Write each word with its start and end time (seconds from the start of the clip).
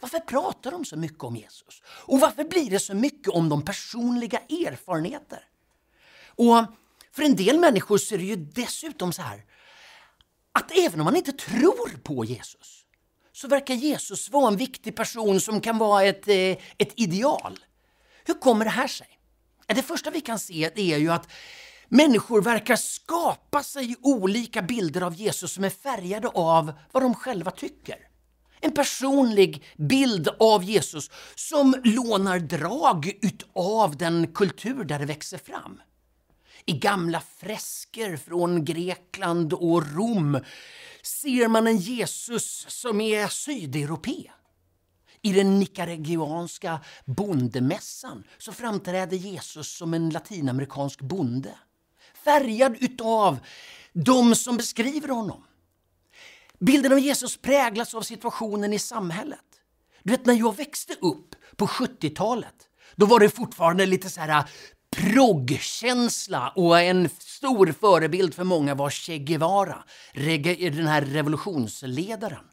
Varför 0.00 0.18
pratar 0.18 0.70
de 0.70 0.84
så 0.84 0.96
mycket 0.96 1.24
om 1.24 1.36
Jesus? 1.36 1.82
Och 1.84 2.20
varför 2.20 2.44
blir 2.44 2.70
det 2.70 2.80
så 2.80 2.94
mycket 2.94 3.28
om 3.28 3.48
de 3.48 3.64
personliga 3.64 4.38
erfarenheter? 4.38 5.44
Och 6.26 6.64
för 7.12 7.22
en 7.22 7.36
del 7.36 7.58
människor 7.58 7.98
så 7.98 8.14
är 8.14 8.18
det 8.18 8.24
ju 8.24 8.36
dessutom 8.36 9.12
så 9.12 9.22
här 9.22 9.44
att 10.52 10.72
även 10.78 11.00
om 11.00 11.04
man 11.04 11.16
inte 11.16 11.32
tror 11.32 12.02
på 12.02 12.24
Jesus 12.24 12.84
så 13.32 13.48
verkar 13.48 13.74
Jesus 13.74 14.30
vara 14.30 14.48
en 14.48 14.56
viktig 14.56 14.96
person 14.96 15.40
som 15.40 15.60
kan 15.60 15.78
vara 15.78 16.04
ett, 16.04 16.28
eh, 16.28 16.56
ett 16.78 16.92
ideal. 16.96 17.58
Hur 18.24 18.34
kommer 18.34 18.64
det 18.64 18.70
här 18.70 18.88
sig? 18.88 19.08
Det 19.66 19.82
första 19.82 20.10
vi 20.10 20.20
kan 20.20 20.38
se 20.38 20.70
är 20.74 20.98
ju 20.98 21.12
att 21.12 21.28
människor 21.88 22.42
verkar 22.42 22.76
skapa 22.76 23.62
sig 23.62 23.96
olika 24.02 24.62
bilder 24.62 25.00
av 25.00 25.14
Jesus 25.14 25.52
som 25.52 25.64
är 25.64 25.70
färgade 25.70 26.28
av 26.28 26.72
vad 26.92 27.02
de 27.02 27.14
själva 27.14 27.50
tycker. 27.50 27.96
En 28.60 28.72
personlig 28.72 29.64
bild 29.76 30.28
av 30.40 30.64
Jesus 30.64 31.10
som 31.34 31.74
lånar 31.84 32.38
drag 32.38 33.12
utav 33.22 33.96
den 33.96 34.32
kultur 34.32 34.84
där 34.84 34.98
det 34.98 35.06
växer 35.06 35.38
fram. 35.38 35.80
I 36.64 36.72
gamla 36.72 37.22
fresker 37.36 38.16
från 38.16 38.64
Grekland 38.64 39.52
och 39.52 39.94
Rom 39.96 40.40
ser 41.02 41.48
man 41.48 41.66
en 41.66 41.76
Jesus 41.76 42.66
som 42.68 43.00
är 43.00 43.28
sydeuropé. 43.28 44.30
I 45.22 45.32
den 45.32 45.58
nicaraguanska 45.58 46.80
bondemässan 47.04 48.24
så 48.38 48.52
framträder 48.52 49.16
Jesus 49.16 49.76
som 49.76 49.94
en 49.94 50.10
latinamerikansk 50.10 51.00
bonde. 51.00 51.54
Färgad 52.24 52.76
utav 52.80 53.38
de 53.92 54.34
som 54.34 54.56
beskriver 54.56 55.08
honom. 55.08 55.44
Bilden 56.58 56.92
av 56.92 56.98
Jesus 56.98 57.36
präglas 57.36 57.94
av 57.94 58.02
situationen 58.02 58.72
i 58.72 58.78
samhället. 58.78 59.38
Du 60.02 60.10
vet, 60.10 60.26
när 60.26 60.34
jag 60.34 60.56
växte 60.56 60.94
upp 61.00 61.34
på 61.56 61.66
70-talet, 61.66 62.68
då 62.96 63.06
var 63.06 63.20
det 63.20 63.28
fortfarande 63.28 63.86
lite 63.86 64.10
så 64.10 64.20
här 64.20 64.28
äh, 64.28 64.44
proggkänsla 64.96 66.52
och 66.56 66.80
en 66.80 67.08
stor 67.18 67.74
förebild 67.80 68.34
för 68.34 68.44
många 68.44 68.74
var 68.74 68.90
Che 68.90 69.18
Guevara, 69.18 69.84
den 70.14 70.86
här 70.86 71.02
revolutionsledaren. 71.02 72.44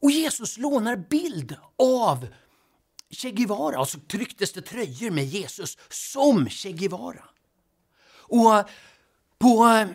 Och 0.00 0.10
Jesus 0.10 0.58
lånar 0.58 0.96
bild 0.96 1.56
av 1.78 2.26
Che 3.10 3.30
Guevara 3.30 3.80
och 3.80 3.88
så 3.88 3.98
trycktes 3.98 4.52
det 4.52 4.60
tröjor 4.60 5.10
med 5.10 5.24
Jesus 5.24 5.78
som 5.88 6.48
Che 6.48 6.72
Guevara. 6.72 7.24
Och 8.10 8.64
på 9.38 9.64
eh, 9.64 9.88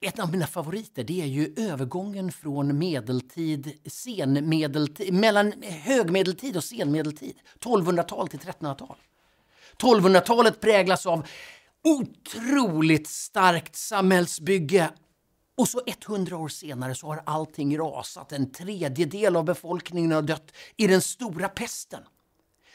ett 0.00 0.18
av 0.18 0.32
mina 0.32 0.46
favoriter 0.46 1.04
det 1.04 1.22
är 1.22 1.26
ju 1.26 1.54
övergången 1.56 2.32
från 2.32 2.78
medeltid, 2.78 3.78
senmedeltid, 3.86 5.14
mellan 5.14 5.62
högmedeltid 5.62 6.56
och 6.56 6.64
senmedeltid. 6.64 7.36
1200-tal 7.60 8.28
till 8.28 8.38
1300-tal. 8.38 8.96
1200-talet 9.78 10.60
präglas 10.60 11.06
av 11.06 11.26
otroligt 11.84 13.08
starkt 13.08 13.76
samhällsbygge 13.76 14.90
och 15.58 15.68
så 15.68 15.80
100 15.86 16.36
år 16.36 16.48
senare 16.48 16.94
så 16.94 17.06
har 17.06 17.22
allting 17.26 17.78
rasat. 17.78 18.32
En 18.32 18.52
tredjedel 18.52 19.36
av 19.36 19.44
befolkningen 19.44 20.12
har 20.12 20.22
dött 20.22 20.52
i 20.76 20.86
den 20.86 21.02
stora 21.02 21.48
pesten. 21.48 22.02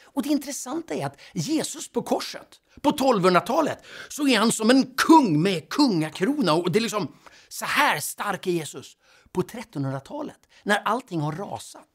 Och 0.02 0.22
det 0.22 0.28
intressanta 0.28 0.94
är 0.94 1.06
att 1.06 1.20
Jesus 1.32 1.88
på 1.88 2.02
korset, 2.02 2.60
på 2.80 2.90
1200-talet, 2.90 3.78
så 4.08 4.28
är 4.28 4.38
han 4.38 4.52
som 4.52 4.70
en 4.70 4.94
kung 4.96 5.42
med 5.42 5.68
kungakrona. 5.68 6.54
Och 6.54 6.72
det 6.72 6.78
är 6.78 6.80
liksom, 6.80 7.16
så 7.48 7.64
här 7.64 8.00
stark 8.00 8.46
är 8.46 8.50
Jesus. 8.50 8.96
På 9.32 9.42
1300-talet, 9.42 10.48
när 10.62 10.76
allting 10.76 11.20
har 11.20 11.32
rasat, 11.32 11.88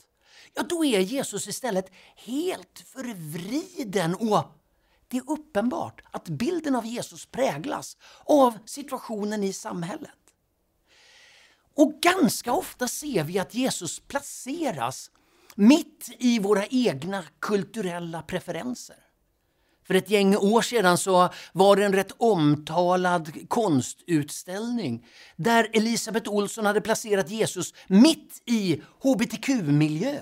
ja 0.54 0.64
då 0.64 0.86
är 0.86 1.00
Jesus 1.00 1.48
istället 1.48 1.92
helt 2.16 2.84
förvriden 2.86 4.16
och 4.16 4.60
det 5.08 5.18
är 5.18 5.32
uppenbart 5.32 6.02
att 6.12 6.30
bilden 6.30 6.76
av 6.76 6.86
Jesus 6.86 7.26
präglas 7.26 7.98
av 8.26 8.58
situationen 8.66 9.44
i 9.44 9.54
samhället. 9.54 10.12
Och 11.80 11.94
ganska 12.02 12.54
ofta 12.54 12.88
ser 12.88 13.24
vi 13.24 13.40
att 13.40 13.54
Jesus 13.54 14.00
placeras 14.00 15.12
mitt 15.56 16.10
i 16.20 16.40
våra 16.40 16.66
egna 16.66 17.24
kulturella 17.40 18.22
preferenser. 18.22 18.96
För 19.88 19.94
ett 19.94 20.10
gäng 20.10 20.36
år 20.36 20.62
sedan 20.62 20.98
så 20.98 21.30
var 21.54 21.76
det 21.76 21.86
en 21.86 21.94
rätt 21.94 22.12
omtalad 22.18 23.50
konstutställning 23.50 25.06
där 25.36 25.70
Elisabeth 25.74 26.30
Olsson 26.30 26.66
hade 26.66 26.82
placerat 26.82 27.30
Jesus 27.30 27.74
mitt 27.88 28.42
i 28.46 28.82
hbtq-miljö. 29.04 30.22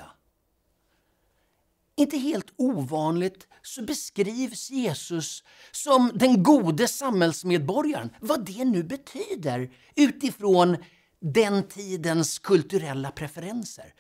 Inte 1.96 2.18
helt 2.18 2.54
ovanligt 2.56 3.48
så 3.62 3.82
beskrivs 3.82 4.70
Jesus 4.70 5.44
som 5.72 6.12
den 6.16 6.44
gode 6.44 6.88
samhällsmedborgaren, 6.88 8.10
vad 8.20 8.46
det 8.46 8.66
nu 8.66 8.84
betyder 8.84 9.72
utifrån 9.96 10.78
den 11.20 11.68
tidens 11.68 12.40
kulturella 12.40 13.12
preferenser. 13.12 13.94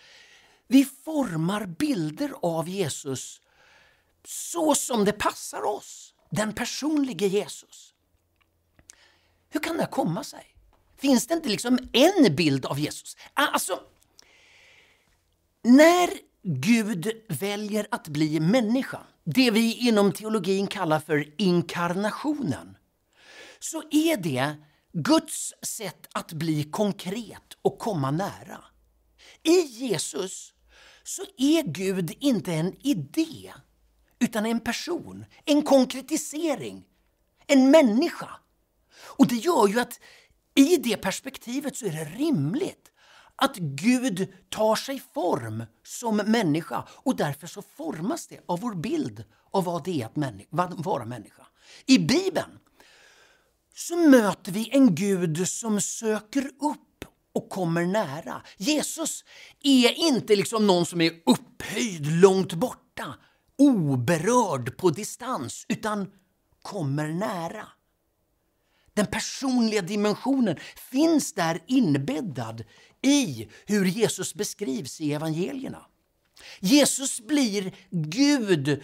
Vi 0.67 0.85
formar 0.85 1.65
bilder 1.65 2.33
av 2.41 2.69
Jesus 2.69 3.41
så 4.25 4.75
som 4.75 5.05
det 5.05 5.13
passar 5.13 5.65
oss, 5.65 6.13
den 6.29 6.53
personlige 6.53 7.27
Jesus. 7.27 7.93
Hur 9.49 9.59
kan 9.59 9.77
det 9.77 9.85
komma 9.91 10.23
sig? 10.23 10.45
Finns 10.97 11.27
det 11.27 11.33
inte 11.33 11.49
liksom 11.49 11.79
en 11.93 12.35
bild 12.35 12.65
av 12.65 12.79
Jesus? 12.79 13.17
Alltså, 13.33 13.79
när 15.63 16.09
Gud 16.43 17.11
väljer 17.27 17.87
att 17.91 18.07
bli 18.07 18.39
människa, 18.39 18.99
det 19.23 19.51
vi 19.51 19.73
inom 19.73 20.11
teologin 20.11 20.67
kallar 20.67 20.99
för 20.99 21.33
inkarnationen 21.37 22.77
så 23.59 23.83
är 23.91 24.17
det 24.17 24.55
Guds 24.99 25.53
sätt 25.61 26.07
att 26.11 26.33
bli 26.33 26.63
konkret 26.63 27.57
och 27.61 27.79
komma 27.79 28.11
nära. 28.11 28.63
I 29.43 29.61
Jesus 29.61 30.53
så 31.03 31.21
är 31.37 31.63
Gud 31.63 32.17
inte 32.19 32.53
en 32.53 32.87
idé 32.87 33.53
utan 34.19 34.45
en 34.45 34.59
person, 34.59 35.25
en 35.45 35.61
konkretisering, 35.61 36.83
en 37.47 37.71
människa. 37.71 38.29
Och 38.99 39.27
det 39.27 39.35
gör 39.35 39.67
ju 39.67 39.79
att 39.79 39.99
i 40.55 40.77
det 40.77 40.97
perspektivet 40.97 41.75
så 41.75 41.85
är 41.85 41.91
det 41.91 42.05
rimligt 42.05 42.91
att 43.35 43.57
Gud 43.57 44.33
tar 44.49 44.75
sig 44.75 45.01
form 45.13 45.63
som 45.83 46.17
människa 46.17 46.87
och 46.89 47.15
därför 47.15 47.47
så 47.47 47.61
formas 47.61 48.27
det 48.27 48.39
av 48.45 48.59
vår 48.59 48.75
bild 48.75 49.23
av 49.51 49.63
vad 49.63 49.83
det 49.83 50.01
är 50.01 50.05
att 50.05 50.85
vara 50.85 51.05
människa. 51.05 51.47
I 51.85 51.99
Bibeln 51.99 52.59
så 53.77 53.95
möter 53.95 54.51
vi 54.51 54.69
en 54.71 54.95
Gud 54.95 55.47
som 55.47 55.81
söker 55.81 56.45
upp 56.45 57.05
och 57.33 57.49
kommer 57.49 57.85
nära. 57.85 58.41
Jesus 58.57 59.23
är 59.63 59.91
inte 59.91 60.35
liksom 60.35 60.67
någon 60.67 60.85
som 60.85 61.01
är 61.01 61.11
upphöjd 61.25 62.21
långt 62.21 62.53
borta, 62.53 63.15
oberörd 63.57 64.77
på 64.77 64.89
distans, 64.89 65.65
utan 65.69 66.11
kommer 66.61 67.07
nära. 67.07 67.67
Den 68.93 69.05
personliga 69.05 69.81
dimensionen 69.81 70.57
finns 70.91 71.33
där 71.33 71.63
inbäddad 71.67 72.63
i 73.01 73.47
hur 73.65 73.85
Jesus 73.85 74.33
beskrivs 74.33 75.01
i 75.01 75.13
evangelierna. 75.13 75.85
Jesus 76.59 77.21
blir 77.21 77.75
Gud 77.89 78.83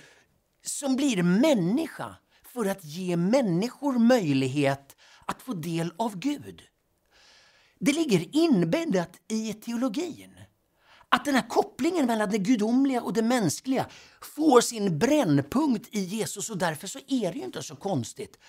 som 0.66 0.96
blir 0.96 1.24
människa 1.24 2.16
för 2.54 2.66
att 2.66 2.84
ge 2.84 3.18
människor 3.18 4.00
möjlighet 4.00 4.96
att 5.26 5.42
få 5.42 5.54
del 5.54 5.94
av 5.98 6.20
Gud. 6.20 6.62
Det 7.80 7.94
ligger 7.94 8.36
inbäddat 8.36 9.12
i 9.28 9.54
teologin 9.54 10.32
att 11.10 11.26
den 11.26 11.36
här 11.36 11.50
kopplingen 11.50 12.06
mellan 12.06 12.30
det 12.30 12.38
gudomliga 12.38 13.02
och 13.02 13.14
det 13.14 13.22
mänskliga 13.22 13.88
får 14.22 14.62
sin 14.62 15.00
brännpunkt 15.00 15.88
i 15.96 16.00
Jesus 16.00 16.50
och 16.50 16.58
därför 16.58 16.88
så 16.88 17.00
är 17.08 17.32
det 17.32 17.38
ju 17.38 17.44
inte 17.44 17.64
så 17.64 17.76
konstigt 17.76 18.40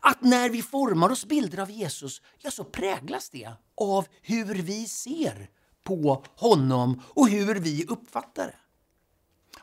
att 0.00 0.22
när 0.22 0.50
vi 0.50 0.62
formar 0.62 1.10
oss 1.10 1.24
bilder 1.24 1.58
av 1.58 1.70
Jesus, 1.70 2.22
ja 2.38 2.50
så 2.50 2.64
präglas 2.64 3.30
det 3.30 3.52
av 3.76 4.06
hur 4.22 4.54
vi 4.54 4.86
ser 4.86 5.50
på 5.84 6.24
honom 6.36 7.02
och 7.06 7.28
hur 7.28 7.54
vi 7.54 7.84
uppfattar 7.84 8.46
det. 8.46 8.67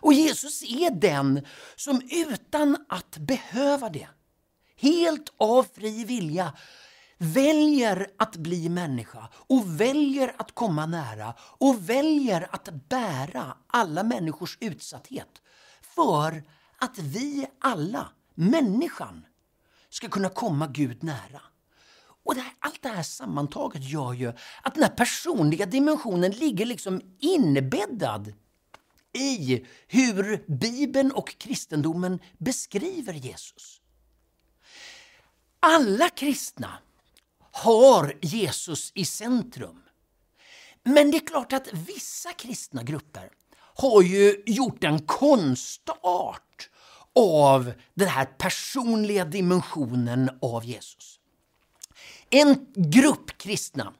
Och 0.05 0.13
Jesus 0.13 0.63
är 0.63 0.91
den 0.91 1.45
som 1.75 2.01
utan 2.11 2.77
att 2.89 3.17
behöva 3.17 3.89
det, 3.89 4.07
helt 4.77 5.33
av 5.37 5.65
fri 5.75 6.03
vilja, 6.05 6.53
väljer 7.17 8.07
att 8.17 8.35
bli 8.35 8.69
människa 8.69 9.29
och 9.33 9.81
väljer 9.81 10.35
att 10.37 10.55
komma 10.55 10.85
nära 10.85 11.33
och 11.39 11.89
väljer 11.89 12.47
att 12.51 12.69
bära 12.89 13.57
alla 13.67 14.03
människors 14.03 14.57
utsatthet 14.61 15.41
för 15.95 16.43
att 16.77 16.97
vi 16.97 17.47
alla, 17.61 18.09
människan, 18.35 19.25
ska 19.89 20.07
kunna 20.07 20.29
komma 20.29 20.67
Gud 20.67 21.03
nära. 21.03 21.41
Och 22.25 22.35
det 22.35 22.41
här, 22.41 22.53
allt 22.59 22.83
det 22.83 22.89
här 22.89 23.03
sammantaget 23.03 23.83
gör 23.83 24.13
ju 24.13 24.33
att 24.61 24.73
den 24.73 24.83
här 24.83 24.95
personliga 24.95 25.65
dimensionen 25.65 26.31
ligger 26.31 26.65
liksom 26.65 27.01
inbäddad 27.19 28.33
i 29.15 29.65
hur 29.87 30.43
Bibeln 30.47 31.11
och 31.11 31.37
kristendomen 31.37 32.19
beskriver 32.37 33.13
Jesus. 33.13 33.81
Alla 35.59 36.09
kristna 36.09 36.77
har 37.51 38.17
Jesus 38.21 38.91
i 38.95 39.05
centrum. 39.05 39.81
Men 40.83 41.11
det 41.11 41.17
är 41.17 41.27
klart 41.27 41.53
att 41.53 41.73
vissa 41.73 42.31
kristna 42.31 42.83
grupper 42.83 43.29
har 43.57 44.01
ju 44.01 44.43
gjort 44.45 44.83
en 44.83 45.05
konstart 45.05 46.69
av 47.15 47.73
den 47.93 48.07
här 48.07 48.25
personliga 48.25 49.25
dimensionen 49.25 50.29
av 50.41 50.65
Jesus. 50.65 51.19
En 52.29 52.65
grupp 52.75 53.37
kristna, 53.37 53.93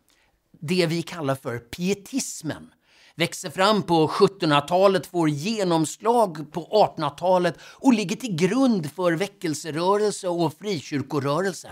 det 0.52 0.86
vi 0.88 1.02
kallar 1.02 1.36
för 1.36 1.60
pietismen, 1.60 2.74
växer 3.16 3.50
fram 3.50 3.84
på 3.84 4.08
1700-talet, 4.08 5.08
får 5.08 5.30
genomslag 5.30 6.52
på 6.52 6.66
1800-talet 6.98 7.56
och 7.62 7.94
ligger 7.94 8.16
till 8.16 8.36
grund 8.36 8.92
för 8.92 9.12
väckelserörelse 9.12 10.28
och 10.28 10.58
frikyrkorörelse. 10.58 11.72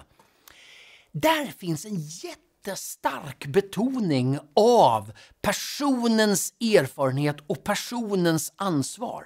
Där 1.12 1.45
finns 1.45 1.86
en 1.86 2.00
jättestark 2.00 3.45
betoning 3.45 4.40
av 4.56 5.12
personens 5.42 6.54
erfarenhet 6.62 7.38
och 7.48 7.63
personens 7.63 8.54
ansvar. 8.56 9.25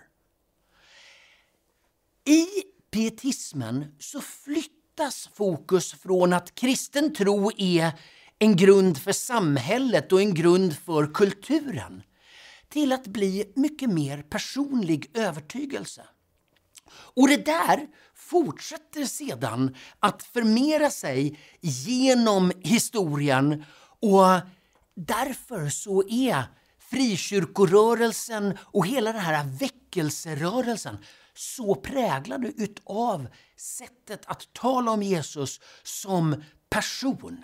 I 2.25 2.45
pietismen 2.91 3.95
så 3.99 4.21
flyttas 4.21 5.29
fokus 5.33 5.93
från 5.93 6.33
att 6.33 6.55
kristen 6.55 7.15
tro 7.15 7.51
är 7.57 7.91
en 8.39 8.55
grund 8.55 8.97
för 8.97 9.11
samhället 9.11 10.11
och 10.11 10.21
en 10.21 10.33
grund 10.33 10.77
för 10.77 11.13
kulturen 11.13 12.03
till 12.69 12.91
att 12.91 13.07
bli 13.07 13.51
mycket 13.55 13.89
mer 13.89 14.21
personlig 14.21 15.11
övertygelse. 15.13 16.03
Och 16.89 17.27
det 17.27 17.45
där 17.45 17.87
fortsätter 18.15 19.05
sedan 19.05 19.75
att 19.99 20.23
förmera 20.23 20.89
sig 20.89 21.39
genom 21.61 22.51
historien 22.61 23.63
och 23.99 24.39
därför 24.95 25.69
så 25.69 26.03
är 26.09 26.43
frikyrkorörelsen 26.79 28.57
och 28.61 28.87
hela 28.87 29.13
den 29.13 29.21
här 29.21 29.45
väckelserörelsen 29.59 30.97
så 31.33 31.75
präglade 31.75 32.47
utav 32.47 33.27
sättet 33.57 34.21
att 34.25 34.53
tala 34.53 34.91
om 34.91 35.03
Jesus 35.03 35.59
som 35.83 36.43
person. 36.69 37.43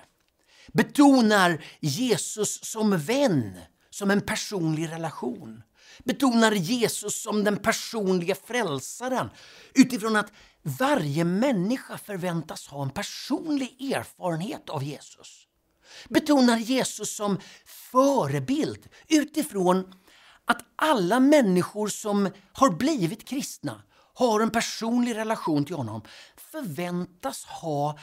Betonar 0.68 1.64
Jesus 1.80 2.64
som 2.66 2.98
vän, 2.98 3.60
som 3.90 4.12
en 4.12 4.22
personlig 4.22 4.90
relation. 4.90 5.62
Betonar 6.04 6.52
Jesus 6.52 7.22
som 7.22 7.44
den 7.44 7.58
personliga 7.58 8.36
frälsaren 8.36 9.30
utifrån 9.74 10.16
att 10.16 10.32
varje 10.64 11.24
människa 11.24 11.98
förväntas 11.98 12.68
ha 12.68 12.84
en 12.84 12.90
personlig 12.90 13.94
erfarenhet 13.94 14.70
av 14.70 14.84
Jesus. 14.84 15.48
Betonar 16.10 16.58
Jesus 16.58 17.16
som 17.16 17.40
förebild 17.66 18.88
utifrån 19.08 19.94
att 20.46 20.66
alla 20.76 21.20
människor 21.20 21.88
som 21.88 22.30
har 22.54 22.70
blivit 22.70 23.28
kristna 23.28 23.82
har 24.14 24.40
en 24.40 24.50
personlig 24.50 25.16
relation 25.16 25.66
till 25.66 25.76
honom 25.76 26.02
förväntas 26.52 27.46
ha 27.46 28.00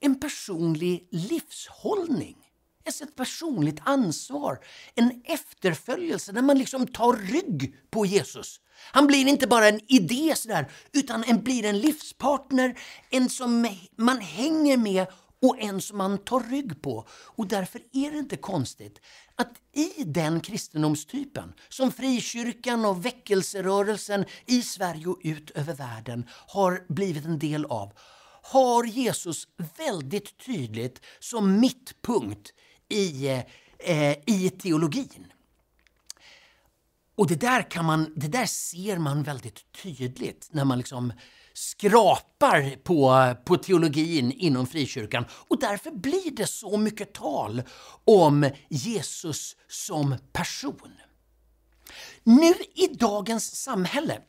en 0.00 0.20
personlig 0.20 1.08
livshållning. 1.10 2.36
Ett 2.84 3.16
personligt 3.16 3.80
ansvar, 3.84 4.58
en 4.94 5.22
efterföljelse 5.24 6.32
där 6.32 6.42
man 6.42 6.58
liksom 6.58 6.86
tar 6.86 7.12
rygg 7.12 7.76
på 7.90 8.06
Jesus. 8.06 8.60
Han 8.92 9.06
blir 9.06 9.26
inte 9.26 9.46
bara 9.46 9.68
en 9.68 9.80
idé 9.88 10.34
sådär, 10.36 10.72
utan 10.92 11.24
en 11.24 11.42
blir 11.42 11.64
en 11.64 11.78
livspartner, 11.78 12.78
en 13.10 13.28
som 13.28 13.68
man 13.96 14.20
hänger 14.20 14.76
med 14.76 15.06
och 15.42 15.60
en 15.60 15.80
som 15.80 15.98
man 15.98 16.18
tar 16.18 16.40
rygg 16.40 16.82
på. 16.82 17.06
Och 17.10 17.46
därför 17.46 17.80
är 17.92 18.10
det 18.10 18.18
inte 18.18 18.36
konstigt 18.36 19.00
att 19.36 19.52
i 19.72 20.04
den 20.04 20.40
kristendomstypen 20.40 21.52
som 21.68 21.92
frikyrkan 21.92 22.84
och 22.84 23.04
väckelserörelsen 23.04 24.24
i 24.46 24.62
Sverige 24.62 25.06
och 25.06 25.20
ut 25.22 25.50
över 25.50 25.74
världen 25.74 26.26
har 26.30 26.84
blivit 26.88 27.24
en 27.24 27.38
del 27.38 27.64
av 27.64 27.92
har 28.50 28.84
Jesus 28.84 29.48
väldigt 29.76 30.38
tydligt 30.46 31.00
som 31.18 31.60
mittpunkt 31.60 32.52
i, 32.88 33.28
eh, 33.78 34.12
i 34.26 34.50
teologin. 34.62 35.32
Och 37.14 37.26
det 37.26 37.40
där, 37.40 37.70
kan 37.70 37.84
man, 37.84 38.12
det 38.16 38.28
där 38.28 38.46
ser 38.46 38.98
man 38.98 39.22
väldigt 39.22 39.72
tydligt 39.82 40.48
när 40.50 40.64
man 40.64 40.78
liksom 40.78 41.12
skrapar 41.52 42.76
på, 42.76 43.34
på 43.44 43.56
teologin 43.56 44.32
inom 44.32 44.66
frikyrkan 44.66 45.24
och 45.30 45.60
därför 45.60 45.90
blir 45.90 46.30
det 46.30 46.46
så 46.46 46.76
mycket 46.76 47.14
tal 47.14 47.62
om 48.04 48.50
Jesus 48.68 49.56
som 49.68 50.16
person. 50.32 50.92
Nu 52.24 52.54
i 52.74 52.86
dagens 52.86 53.56
samhälle 53.56 54.20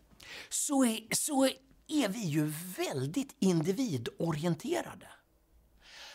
så 0.50 0.86
är, 0.86 1.00
så 1.16 1.50
är 1.92 2.10
vi 2.10 2.20
ju 2.20 2.54
väldigt 2.78 3.36
individorienterade. 3.40 5.08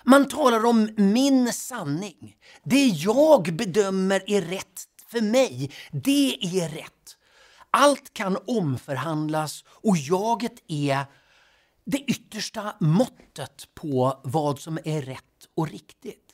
Man 0.04 0.28
talar 0.28 0.64
om 0.64 0.90
min 0.96 1.52
sanning. 1.52 2.36
Det 2.64 2.86
jag 2.86 3.56
bedömer 3.56 4.22
är 4.26 4.42
rätt 4.42 4.84
för 5.08 5.20
mig, 5.20 5.72
det 5.92 6.38
är 6.42 6.68
rätt. 6.68 7.16
Allt 7.70 8.14
kan 8.14 8.38
omförhandlas 8.46 9.64
och 9.68 9.96
jaget 9.96 10.54
är 10.68 11.04
det 11.84 11.98
yttersta 11.98 12.76
måttet 12.80 13.74
på 13.74 14.20
vad 14.24 14.60
som 14.60 14.78
är 14.84 15.02
rätt 15.02 15.48
och 15.54 15.68
riktigt. 15.68 16.32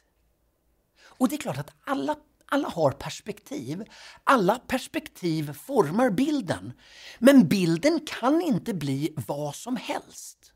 Och 1.03 1.29
det 1.29 1.35
är 1.35 1.41
klart 1.41 1.59
att 1.59 1.71
alla, 1.85 2.17
alla 2.53 2.69
har 2.69 2.91
perspektiv. 2.91 3.85
Alla 4.25 4.59
perspektiv 4.59 5.53
formar 5.53 6.11
bilden. 6.11 6.73
Men 7.19 7.49
bilden 7.49 8.01
kan 8.07 8.43
inte 8.43 8.75
bli 8.75 9.15
vad 9.27 9.55
som 9.55 9.77
helst. 9.77 10.53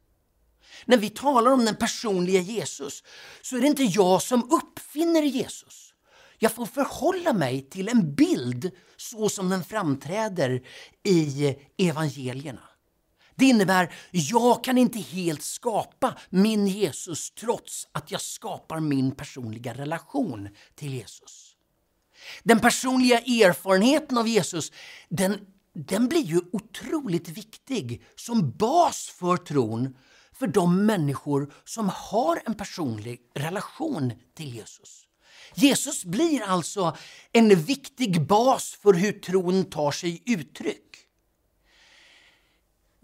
När 0.84 0.96
vi 0.96 1.10
talar 1.10 1.50
om 1.50 1.64
den 1.64 1.76
personliga 1.76 2.40
Jesus 2.40 3.02
så 3.42 3.56
är 3.56 3.60
det 3.60 3.66
inte 3.66 3.82
jag 3.82 4.22
som 4.22 4.50
uppfinner 4.50 5.22
Jesus. 5.22 5.94
Jag 6.38 6.52
får 6.52 6.66
förhålla 6.66 7.32
mig 7.32 7.70
till 7.70 7.88
en 7.88 8.14
bild 8.14 8.70
så 8.96 9.28
som 9.28 9.48
den 9.48 9.64
framträder 9.64 10.62
i 11.04 11.56
evangelierna. 11.78 12.62
Det 13.34 13.44
innebär, 13.44 13.94
jag 14.10 14.64
kan 14.64 14.78
inte 14.78 14.98
helt 14.98 15.42
skapa 15.42 16.18
min 16.30 16.66
Jesus 16.66 17.30
trots 17.30 17.88
att 17.92 18.10
jag 18.10 18.20
skapar 18.20 18.80
min 18.80 19.14
personliga 19.14 19.74
relation 19.74 20.48
till 20.74 20.94
Jesus. 20.94 21.55
Den 22.42 22.61
personliga 22.61 23.18
erfarenheten 23.18 24.18
av 24.18 24.28
Jesus, 24.28 24.73
den, 25.08 25.40
den 25.75 26.08
blir 26.08 26.23
ju 26.23 26.40
otroligt 26.52 27.28
viktig 27.28 28.02
som 28.16 28.50
bas 28.50 29.14
för 29.18 29.37
tron 29.37 29.96
för 30.32 30.46
de 30.46 30.87
människor 30.87 31.52
som 31.64 31.88
har 31.88 32.42
en 32.46 32.54
personlig 32.54 33.20
relation 33.35 34.12
till 34.35 34.54
Jesus. 34.54 35.02
Jesus 35.54 36.04
blir 36.04 36.42
alltså 36.42 36.96
en 37.32 37.54
viktig 37.54 38.26
bas 38.26 38.78
för 38.82 38.92
hur 38.92 39.12
tron 39.12 39.64
tar 39.64 39.90
sig 39.90 40.23
uttryck. 40.26 40.85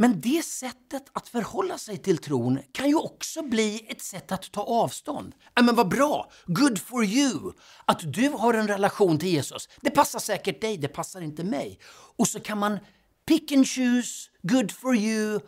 Men 0.02 0.20
det 0.20 0.44
sättet 0.44 1.02
att 1.12 1.28
förhålla 1.28 1.78
sig 1.78 1.98
till 1.98 2.18
tron 2.18 2.58
kan 2.72 2.88
ju 2.88 2.94
också 2.94 3.42
bli 3.42 3.86
ett 3.88 4.02
sätt 4.02 4.32
att 4.32 4.52
ta 4.52 4.62
avstånd. 4.62 5.34
Ja, 5.54 5.62
men 5.62 5.74
vad 5.74 5.88
bra! 5.88 6.30
Good 6.46 6.78
for 6.78 7.04
you! 7.04 7.52
Att 7.84 8.12
du 8.12 8.28
har 8.28 8.54
en 8.54 8.68
relation 8.68 9.18
till 9.18 9.28
Jesus. 9.28 9.68
Det 9.80 9.90
passar 9.90 10.18
säkert 10.18 10.60
dig, 10.60 10.76
det 10.76 10.88
passar 10.88 11.20
inte 11.20 11.44
mig. 11.44 11.78
Och 12.16 12.28
så 12.28 12.40
kan 12.40 12.58
man 12.58 12.78
pick 13.26 13.52
and 13.52 13.68
choose, 13.68 14.30
good 14.42 14.72
for 14.72 14.96
you 14.96 15.40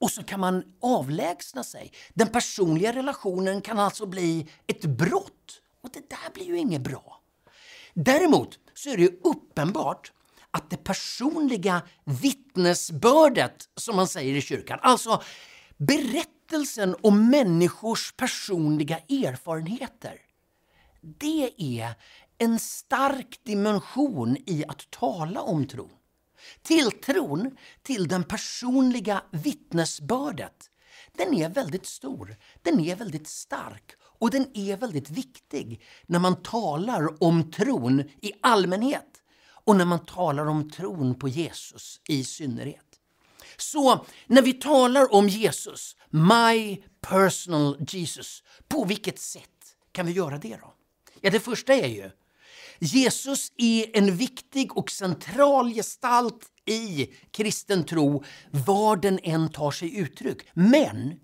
och 0.00 0.10
så 0.10 0.22
kan 0.22 0.40
man 0.40 0.62
avlägsna 0.82 1.64
sig. 1.64 1.92
Den 2.14 2.28
personliga 2.28 2.92
relationen 2.92 3.60
kan 3.60 3.78
alltså 3.78 4.06
bli 4.06 4.48
ett 4.66 4.84
brott. 4.84 5.60
Och 5.82 5.90
det 5.92 6.10
där 6.10 6.34
blir 6.34 6.46
ju 6.46 6.58
inget 6.58 6.82
bra. 6.82 7.20
Däremot 7.94 8.58
så 8.74 8.90
är 8.90 8.96
det 8.96 9.02
ju 9.02 9.20
uppenbart 9.24 10.12
att 10.50 10.70
det 10.70 10.76
personliga 10.76 11.82
vittnesbördet, 12.04 13.68
som 13.76 13.96
man 13.96 14.08
säger 14.08 14.34
i 14.34 14.42
kyrkan, 14.42 14.78
alltså 14.82 15.22
berättelsen 15.76 16.96
om 17.02 17.30
människors 17.30 18.12
personliga 18.16 18.98
erfarenheter, 18.98 20.14
det 21.00 21.50
är 21.58 21.94
en 22.38 22.58
stark 22.58 23.40
dimension 23.44 24.36
i 24.46 24.64
att 24.68 24.90
tala 24.90 25.40
om 25.40 25.66
tron. 25.66 25.90
Tilltron 26.62 27.56
till 27.82 28.08
den 28.08 28.24
personliga 28.24 29.22
vittnesbördet, 29.30 30.70
den 31.16 31.34
är 31.34 31.48
väldigt 31.48 31.86
stor, 31.86 32.36
den 32.62 32.80
är 32.80 32.96
väldigt 32.96 33.28
stark 33.28 33.94
och 34.18 34.30
den 34.30 34.46
är 34.54 34.76
väldigt 34.76 35.10
viktig 35.10 35.82
när 36.06 36.18
man 36.18 36.42
talar 36.42 37.22
om 37.22 37.50
tron 37.50 38.00
i 38.00 38.32
allmänhet 38.42 39.07
och 39.68 39.76
när 39.76 39.84
man 39.84 40.06
talar 40.06 40.46
om 40.46 40.70
tron 40.70 41.14
på 41.14 41.28
Jesus 41.28 42.00
i 42.08 42.24
synnerhet. 42.24 42.84
Så 43.56 44.06
när 44.26 44.42
vi 44.42 44.52
talar 44.52 45.14
om 45.14 45.28
Jesus, 45.28 45.96
My 46.10 46.82
personal 47.00 47.76
Jesus, 47.88 48.42
på 48.68 48.84
vilket 48.84 49.18
sätt 49.18 49.76
kan 49.92 50.06
vi 50.06 50.12
göra 50.12 50.38
det 50.38 50.56
då? 50.56 50.74
Ja, 51.20 51.30
det 51.30 51.40
första 51.40 51.74
är 51.74 51.88
ju 51.88 52.10
Jesus 52.78 53.52
är 53.56 53.96
en 53.96 54.16
viktig 54.16 54.76
och 54.76 54.90
central 54.90 55.72
gestalt 55.72 56.46
i 56.64 57.06
kristen 57.30 57.84
tro 57.84 58.24
var 58.50 58.96
den 58.96 59.18
än 59.22 59.48
tar 59.48 59.70
sig 59.70 59.98
uttryck. 59.98 60.46
Men 60.54 61.14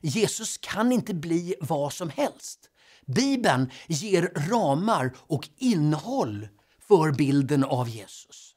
Jesus 0.00 0.58
kan 0.58 0.92
inte 0.92 1.14
bli 1.14 1.54
vad 1.60 1.92
som 1.92 2.08
helst. 2.08 2.58
Bibeln 3.06 3.70
ger 3.86 4.48
ramar 4.48 5.14
och 5.16 5.48
innehåll 5.56 6.48
för 6.88 7.12
bilden 7.12 7.64
av 7.64 7.88
Jesus. 7.88 8.54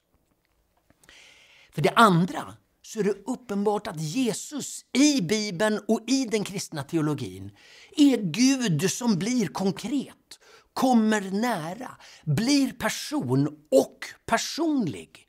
För 1.72 1.82
det 1.82 1.94
andra 1.96 2.54
så 2.82 3.00
är 3.00 3.04
det 3.04 3.24
uppenbart 3.26 3.88
att 3.88 4.02
Jesus 4.02 4.86
i 4.94 5.22
Bibeln 5.22 5.80
och 5.88 6.04
i 6.08 6.26
den 6.26 6.44
kristna 6.44 6.84
teologin 6.84 7.52
är 7.98 8.18
Gud 8.18 8.92
som 8.92 9.20
blir 9.20 9.48
konkret, 9.48 10.40
kommer 10.74 11.22
nära, 11.22 11.92
blir 12.26 12.72
person 12.72 13.48
och 13.72 14.06
personlig. 14.26 15.28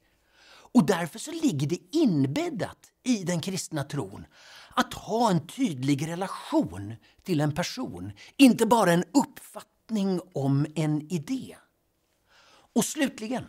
Och 0.72 0.86
därför 0.86 1.18
så 1.18 1.32
ligger 1.32 1.66
det 1.66 1.96
inbäddat 1.96 2.78
i 3.04 3.24
den 3.24 3.40
kristna 3.40 3.84
tron 3.84 4.24
att 4.70 4.94
ha 4.94 5.30
en 5.30 5.46
tydlig 5.46 6.08
relation 6.08 6.94
till 7.22 7.40
en 7.40 7.54
person, 7.54 8.12
inte 8.36 8.66
bara 8.66 8.92
en 8.92 9.04
uppfattning 9.14 10.20
om 10.34 10.66
en 10.74 11.12
idé. 11.12 11.56
Och 12.78 12.84
slutligen, 12.84 13.44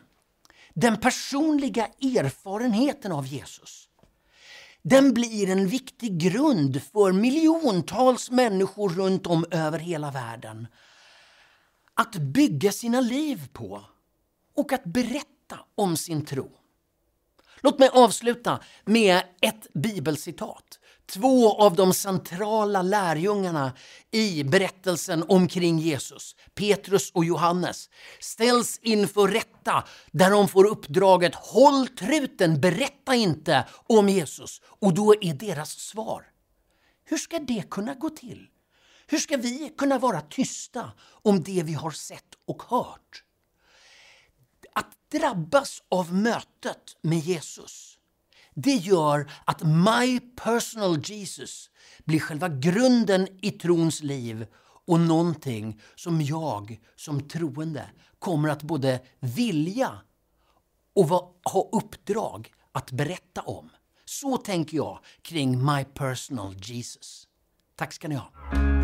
den 0.73 0.97
personliga 0.97 1.85
erfarenheten 2.01 3.11
av 3.11 3.27
Jesus. 3.27 3.89
Den 4.81 5.13
blir 5.13 5.49
en 5.49 5.67
viktig 5.67 6.17
grund 6.17 6.81
för 6.83 7.11
miljontals 7.11 8.31
människor 8.31 8.89
runt 8.89 9.27
om 9.27 9.45
över 9.51 9.79
hela 9.79 10.11
världen 10.11 10.67
att 11.93 12.15
bygga 12.15 12.71
sina 12.71 13.01
liv 13.01 13.47
på 13.53 13.85
och 14.55 14.73
att 14.73 14.83
berätta 14.83 15.59
om 15.75 15.97
sin 15.97 16.25
tro. 16.25 16.51
Låt 17.61 17.79
mig 17.79 17.89
avsluta 17.93 18.59
med 18.85 19.23
ett 19.41 19.73
bibelcitat 19.73 20.79
två 21.09 21.61
av 21.61 21.75
de 21.75 21.93
centrala 21.93 22.81
lärjungarna 22.81 23.73
i 24.11 24.43
berättelsen 24.43 25.25
omkring 25.27 25.79
Jesus, 25.79 26.35
Petrus 26.53 27.11
och 27.11 27.25
Johannes, 27.25 27.89
ställs 28.19 28.79
inför 28.81 29.27
rätta 29.27 29.83
där 30.11 30.31
de 30.31 30.47
får 30.47 30.65
uppdraget 30.65 31.35
Håll 31.35 31.87
truten, 31.87 32.61
berätta 32.61 33.15
inte 33.15 33.67
om 33.71 34.09
Jesus. 34.09 34.61
Och 34.65 34.93
då 34.93 35.15
är 35.21 35.33
deras 35.33 35.71
svar, 35.71 36.25
hur 37.05 37.17
ska 37.17 37.39
det 37.39 37.69
kunna 37.69 37.93
gå 37.93 38.09
till? 38.09 38.47
Hur 39.07 39.17
ska 39.17 39.37
vi 39.37 39.73
kunna 39.77 39.99
vara 39.99 40.21
tysta 40.21 40.91
om 41.01 41.43
det 41.43 41.63
vi 41.63 41.73
har 41.73 41.91
sett 41.91 42.35
och 42.47 42.63
hört? 42.63 43.23
Att 44.73 44.91
drabbas 45.11 45.83
av 45.89 46.13
mötet 46.13 46.97
med 47.01 47.19
Jesus 47.19 47.98
det 48.61 48.75
gör 48.75 49.31
att 49.45 49.63
My 49.63 50.19
Personal 50.19 51.01
Jesus 51.03 51.69
blir 52.05 52.19
själva 52.19 52.49
grunden 52.49 53.27
i 53.41 53.51
trons 53.51 54.03
liv 54.03 54.47
och 54.85 54.99
någonting 54.99 55.81
som 55.95 56.21
jag 56.21 56.79
som 56.95 57.27
troende 57.27 57.89
kommer 58.19 58.49
att 58.49 58.63
både 58.63 58.99
vilja 59.19 59.91
och 60.95 61.05
ha 61.43 61.69
uppdrag 61.71 62.51
att 62.71 62.91
berätta 62.91 63.41
om. 63.41 63.69
Så 64.05 64.37
tänker 64.37 64.77
jag 64.77 64.99
kring 65.21 65.65
My 65.65 65.83
Personal 65.83 66.55
Jesus. 66.61 67.27
Tack 67.75 67.93
ska 67.93 68.07
ni 68.07 68.15
ha. 68.15 68.78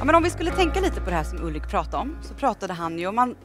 Ja, 0.00 0.04
men 0.06 0.14
om 0.14 0.22
vi 0.22 0.30
skulle 0.30 0.50
tänka 0.50 0.80
lite 0.80 1.00
på 1.00 1.10
det 1.10 1.16
här 1.16 1.24
som 1.24 1.42
Ulrik 1.42 1.68
pratade 1.68 1.96
om, 1.96 2.16
så 2.22 2.34
pratade 2.34 2.72
han 2.72 2.98
ju, 2.98 3.06
om 3.06 3.14
man 3.14 3.36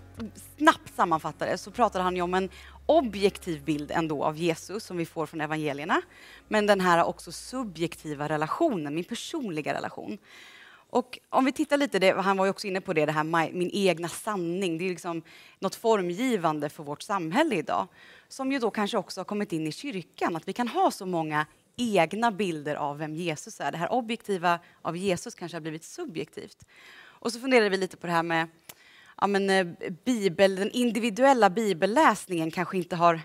snabbt 0.58 0.96
sammanfattar 0.96 1.46
det, 1.46 1.58
så 1.58 1.72
pratade 1.72 2.04
han 2.04 2.16
ju 2.16 2.22
om 2.22 2.34
en 2.34 2.50
objektiv 2.86 3.64
bild 3.64 3.92
ändå 3.92 4.24
av 4.24 4.38
Jesus 4.38 4.84
som 4.84 4.98
vi 4.98 5.06
får 5.06 5.26
från 5.26 5.42
evangelierna. 5.42 6.02
Men 6.48 6.66
den 6.66 6.82
här 6.82 7.04
också 7.04 7.32
subjektiva 7.32 8.30
relationen, 8.30 8.96
min 8.96 9.04
personliga 9.04 9.74
relation. 9.74 10.18
Och 10.90 11.20
om 11.30 11.46
vi 11.46 11.52
tittar 11.52 11.78
lite, 11.78 12.00
det, 12.00 12.22
han 12.22 12.38
var 12.38 12.46
ju 12.46 12.52
också 12.52 12.68
inne 12.68 12.82
på 12.82 12.94
det, 12.94 13.06
det 13.06 13.12
här 13.12 13.54
min 13.54 13.70
egna 13.74 14.08
sanning. 14.08 14.78
Det 14.78 14.86
är 14.86 14.90
liksom 14.90 15.22
något 15.60 15.76
formgivande 15.76 16.70
för 16.70 16.84
vårt 16.84 17.02
samhälle 17.02 17.56
idag. 17.56 17.88
Som 18.28 18.52
ju 18.52 18.60
då 18.60 18.72
kanske 18.72 18.98
också 18.98 19.20
har 19.20 19.26
kommit 19.26 19.54
in 19.54 19.68
i 19.68 19.72
kyrkan, 19.72 20.36
att 20.36 20.48
vi 20.48 20.54
kan 20.54 20.68
ha 20.68 20.92
så 20.92 21.06
många 21.06 21.46
egna 21.78 22.32
bilder 22.32 22.76
av 22.76 22.98
vem 22.98 23.16
Jesus 23.16 23.62
är. 23.62 23.72
Det 23.72 23.78
här 23.78 23.92
objektiva 23.92 24.60
av 24.82 24.98
Jesus 24.98 25.36
kanske 25.36 25.56
har 25.56 25.62
blivit 25.62 25.84
subjektivt. 25.84 26.66
Och 27.04 27.32
så 27.32 27.40
funderade 27.40 27.70
vi 27.70 27.78
lite 27.78 27.98
på 27.98 28.08
det 28.08 28.14
här 28.14 28.24
med 28.24 28.48
ja, 29.22 29.28
men, 29.28 29.50
eh, 29.50 29.68
bibel, 30.06 30.56
den 30.56 30.72
individuella 30.72 31.50
bibelläsningen 31.50 32.52
kanske 32.52 32.78
inte 32.78 32.96
har 32.96 33.22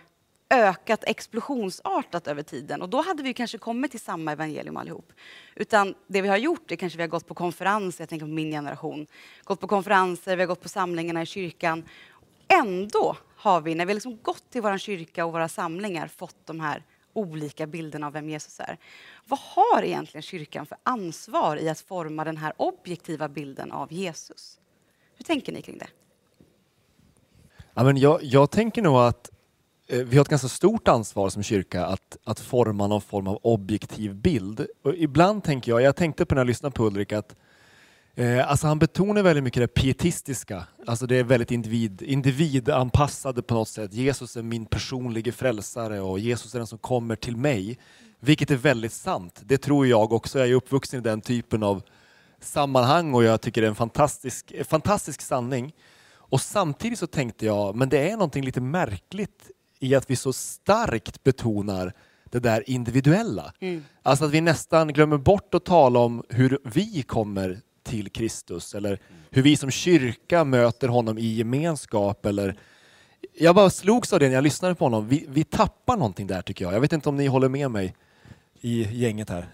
ökat 0.51 1.05
explosionsartat 1.05 2.27
över 2.27 2.43
tiden. 2.43 2.83
Och 2.83 2.89
då 2.89 3.01
hade 3.01 3.23
vi 3.23 3.35
kanske 3.35 3.59
kommit 3.59 3.91
till 3.91 4.01
samma 4.01 4.33
evangelium 4.33 4.77
allihop. 4.77 5.13
Utan 5.55 5.95
det 6.07 6.23
vi 6.23 6.29
har 6.29 6.37
gjort 6.37 6.71
är 6.71 6.77
kanske 6.77 6.97
vi 6.97 7.03
har 7.03 7.09
gått 7.09 7.27
på 7.27 7.35
konferenser, 7.35 8.03
jag 8.03 8.09
tänker 8.09 8.27
på 8.27 8.33
min 8.33 8.51
generation, 8.51 9.07
gått 9.45 9.61
på 9.61 9.67
konferenser, 9.67 10.37
vi 10.37 10.43
har 10.43 10.49
gått 10.49 10.63
på 10.63 10.69
samlingarna 10.69 11.23
i 11.23 11.27
kyrkan 11.27 11.85
ändå 12.51 13.17
har 13.37 13.61
vi, 13.61 13.75
när 13.75 13.87
vi 13.87 13.95
liksom 13.95 14.19
gått 14.23 14.51
till 14.51 14.63
vår 14.63 14.79
kyrka 14.79 15.25
och 15.25 15.33
våra 15.33 15.49
samlingar, 15.49 16.09
fått 16.09 16.47
de 16.47 16.61
här 16.61 16.85
olika 17.21 17.67
bilden 17.67 18.05
av 18.05 18.13
vem 18.13 18.29
Jesus 18.29 18.61
är. 18.61 18.79
Vad 19.25 19.41
har 19.41 19.83
egentligen 19.83 20.23
kyrkan 20.23 20.67
för 20.67 20.79
ansvar 20.83 21.57
i 21.57 21.69
att 21.69 21.81
forma 21.81 22.25
den 22.25 22.37
här 22.37 22.53
objektiva 22.57 23.29
bilden 23.29 23.73
av 23.73 23.93
Jesus? 23.93 24.61
Hur 25.17 25.25
tänker 25.25 25.53
ni 25.53 25.63
kring 25.63 25.79
det? 25.79 25.89
Ja, 27.75 27.85
men 27.85 27.97
jag, 27.97 28.23
jag 28.23 28.51
tänker 28.51 28.83
nog 28.83 28.97
att 28.97 29.31
eh, 29.87 29.99
vi 29.99 30.17
har 30.17 30.23
ett 30.23 30.29
ganska 30.29 30.49
stort 30.49 30.89
ansvar 30.89 31.29
som 31.29 31.43
kyrka 31.43 31.87
att, 31.87 32.17
att 32.25 32.41
forma 32.41 32.87
någon 32.87 33.01
form 33.01 33.27
av 33.27 33.39
objektiv 33.43 34.15
bild. 34.15 34.67
Och 34.83 34.95
ibland 34.95 35.45
tänker 35.45 35.73
jag, 35.73 35.83
jag 35.83 35.97
tänkte 35.97 36.27
på 36.27 36.35
när 36.35 36.41
jag 36.41 36.47
lyssnade 36.47 36.73
på 36.73 36.87
Ulrik 36.87 37.13
att 37.13 37.37
eh, 38.15 38.51
alltså 38.51 38.67
han 38.67 38.79
betonar 38.79 39.23
väldigt 39.23 39.45
mycket 39.45 39.63
det 39.63 39.69
pietistiska, 39.69 40.67
alltså 40.87 41.07
det 41.07 41.17
är 41.17 41.25
väldigt 41.25 41.51
individ, 41.51 42.03
individanpassade 42.03 43.43
på 43.43 43.55
något 43.55 43.69
sätt. 43.69 43.93
Jesus 43.93 44.37
är 44.37 44.43
min 44.43 44.67
personliga 44.67 45.33
frälsare 45.33 46.01
och 46.01 46.19
Jesus 46.19 46.55
är 46.55 46.59
den 46.59 46.67
som 46.67 46.79
kommer 46.79 47.17
till 47.17 47.37
mig. 47.37 47.79
Vilket 48.21 48.51
är 48.51 48.57
väldigt 48.57 48.93
sant, 48.93 49.41
det 49.45 49.59
tror 49.59 49.87
jag 49.87 50.13
också. 50.13 50.39
Jag 50.39 50.49
är 50.49 50.55
uppvuxen 50.55 51.01
i 51.01 51.03
den 51.03 51.21
typen 51.21 51.63
av 51.63 51.83
sammanhang 52.41 53.15
och 53.15 53.25
jag 53.25 53.41
tycker 53.41 53.61
det 53.61 53.67
är 53.67 53.69
en 53.69 53.75
fantastisk, 53.75 54.53
fantastisk 54.65 55.21
sanning. 55.21 55.75
Och 56.13 56.41
samtidigt 56.41 56.99
så 56.99 57.07
tänkte 57.07 57.47
jag, 57.47 57.77
men 57.77 57.89
det 57.89 58.11
är 58.11 58.13
någonting 58.13 58.45
lite 58.45 58.61
märkligt 58.61 59.51
i 59.79 59.95
att 59.95 60.11
vi 60.11 60.17
så 60.17 60.33
starkt 60.33 61.23
betonar 61.25 61.93
det 62.31 62.39
där 62.39 62.71
individuella. 62.71 63.53
Mm. 63.61 63.85
Alltså 64.03 64.25
att 64.25 64.31
vi 64.31 64.41
nästan 64.41 64.89
glömmer 64.89 65.19
bort 65.19 65.55
att 65.55 65.65
tala 65.65 65.99
om 65.99 66.25
hur 66.29 66.59
vi 66.65 67.03
kommer 67.03 67.61
till 67.83 68.11
Kristus 68.11 68.75
eller 68.75 69.01
hur 69.31 69.43
vi 69.43 69.57
som 69.57 69.71
kyrka 69.71 70.45
möter 70.45 70.89
honom 70.89 71.19
i 71.19 71.27
gemenskap 71.27 72.27
eller 72.27 72.57
jag 73.35 73.55
bara 73.55 73.71
slogs 73.71 74.13
av 74.13 74.19
det 74.21 74.29
när 74.29 74.35
jag 74.35 74.45
lyssnade 74.45 74.75
på 74.75 74.85
honom. 74.85 75.09
Vi, 75.09 75.27
vi 75.29 75.45
tappar 75.45 75.97
någonting 75.97 76.27
där 76.27 76.43
tycker 76.43 76.65
jag. 76.65 76.75
Jag 76.75 76.81
vet 76.81 76.93
inte 76.93 77.09
om 77.09 77.17
ni 77.17 77.27
håller 77.27 77.49
med 77.49 77.71
mig 77.71 77.95
i 78.61 78.83
gänget 78.83 79.29
här. 79.29 79.49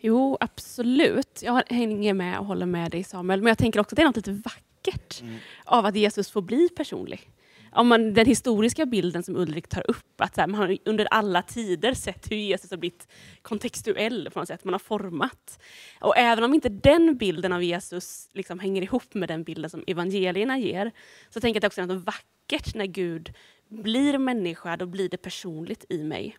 Jo, 0.00 0.36
absolut. 0.40 1.42
Jag 1.42 1.62
hänger 1.66 2.14
med 2.14 2.38
och 2.38 2.46
håller 2.46 2.66
med 2.66 2.90
dig 2.90 3.04
Samuel. 3.04 3.42
Men 3.42 3.48
jag 3.48 3.58
tänker 3.58 3.80
också 3.80 3.94
att 3.94 3.96
det 3.96 4.02
är 4.02 4.06
något 4.06 4.16
lite 4.16 4.32
vackert 4.32 5.22
av 5.64 5.86
att 5.86 5.96
Jesus 5.96 6.30
får 6.30 6.42
bli 6.42 6.68
personlig. 6.76 7.30
Om 7.76 7.88
man, 7.88 8.14
den 8.14 8.26
historiska 8.26 8.86
bilden 8.86 9.22
som 9.22 9.36
Ulrik 9.36 9.68
tar 9.68 9.90
upp, 9.90 10.20
att 10.20 10.34
så 10.34 10.40
här, 10.40 10.48
man 10.48 10.60
har 10.60 10.78
under 10.84 11.04
alla 11.04 11.42
tider 11.42 11.94
sett 11.94 12.30
hur 12.30 12.36
Jesus 12.36 12.70
har 12.70 12.78
blivit 12.78 13.08
kontextuell 13.42 14.30
på 14.32 14.38
något 14.38 14.48
sätt, 14.48 14.64
man 14.64 14.74
har 14.74 14.78
format. 14.78 15.58
Och 16.00 16.16
även 16.16 16.44
om 16.44 16.54
inte 16.54 16.68
den 16.68 17.16
bilden 17.16 17.52
av 17.52 17.62
Jesus 17.62 18.28
liksom 18.32 18.58
hänger 18.58 18.82
ihop 18.82 19.14
med 19.14 19.28
den 19.28 19.42
bilden 19.42 19.70
som 19.70 19.84
evangelierna 19.86 20.58
ger, 20.58 20.92
så 21.30 21.40
tänker 21.40 21.54
jag 21.54 21.56
att 21.56 21.62
det 21.62 21.66
också 21.66 21.80
är 21.80 21.86
något 21.86 22.06
vackert 22.06 22.74
när 22.74 22.86
Gud 22.86 23.32
blir 23.68 24.18
människa, 24.18 24.76
då 24.76 24.86
blir 24.86 25.08
det 25.08 25.16
personligt 25.16 25.84
i 25.88 26.02
mig. 26.02 26.36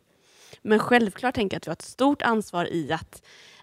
Men 0.62 0.80
självklart 0.80 1.36
tänker 1.36 1.56
jag 1.56 1.60
att 1.60 1.68
vi 1.68 1.70
har 1.70 1.76
ett 1.76 1.82
stort 1.82 2.22
ansvar 2.22 2.74
i 2.74 2.92
att 2.92 3.22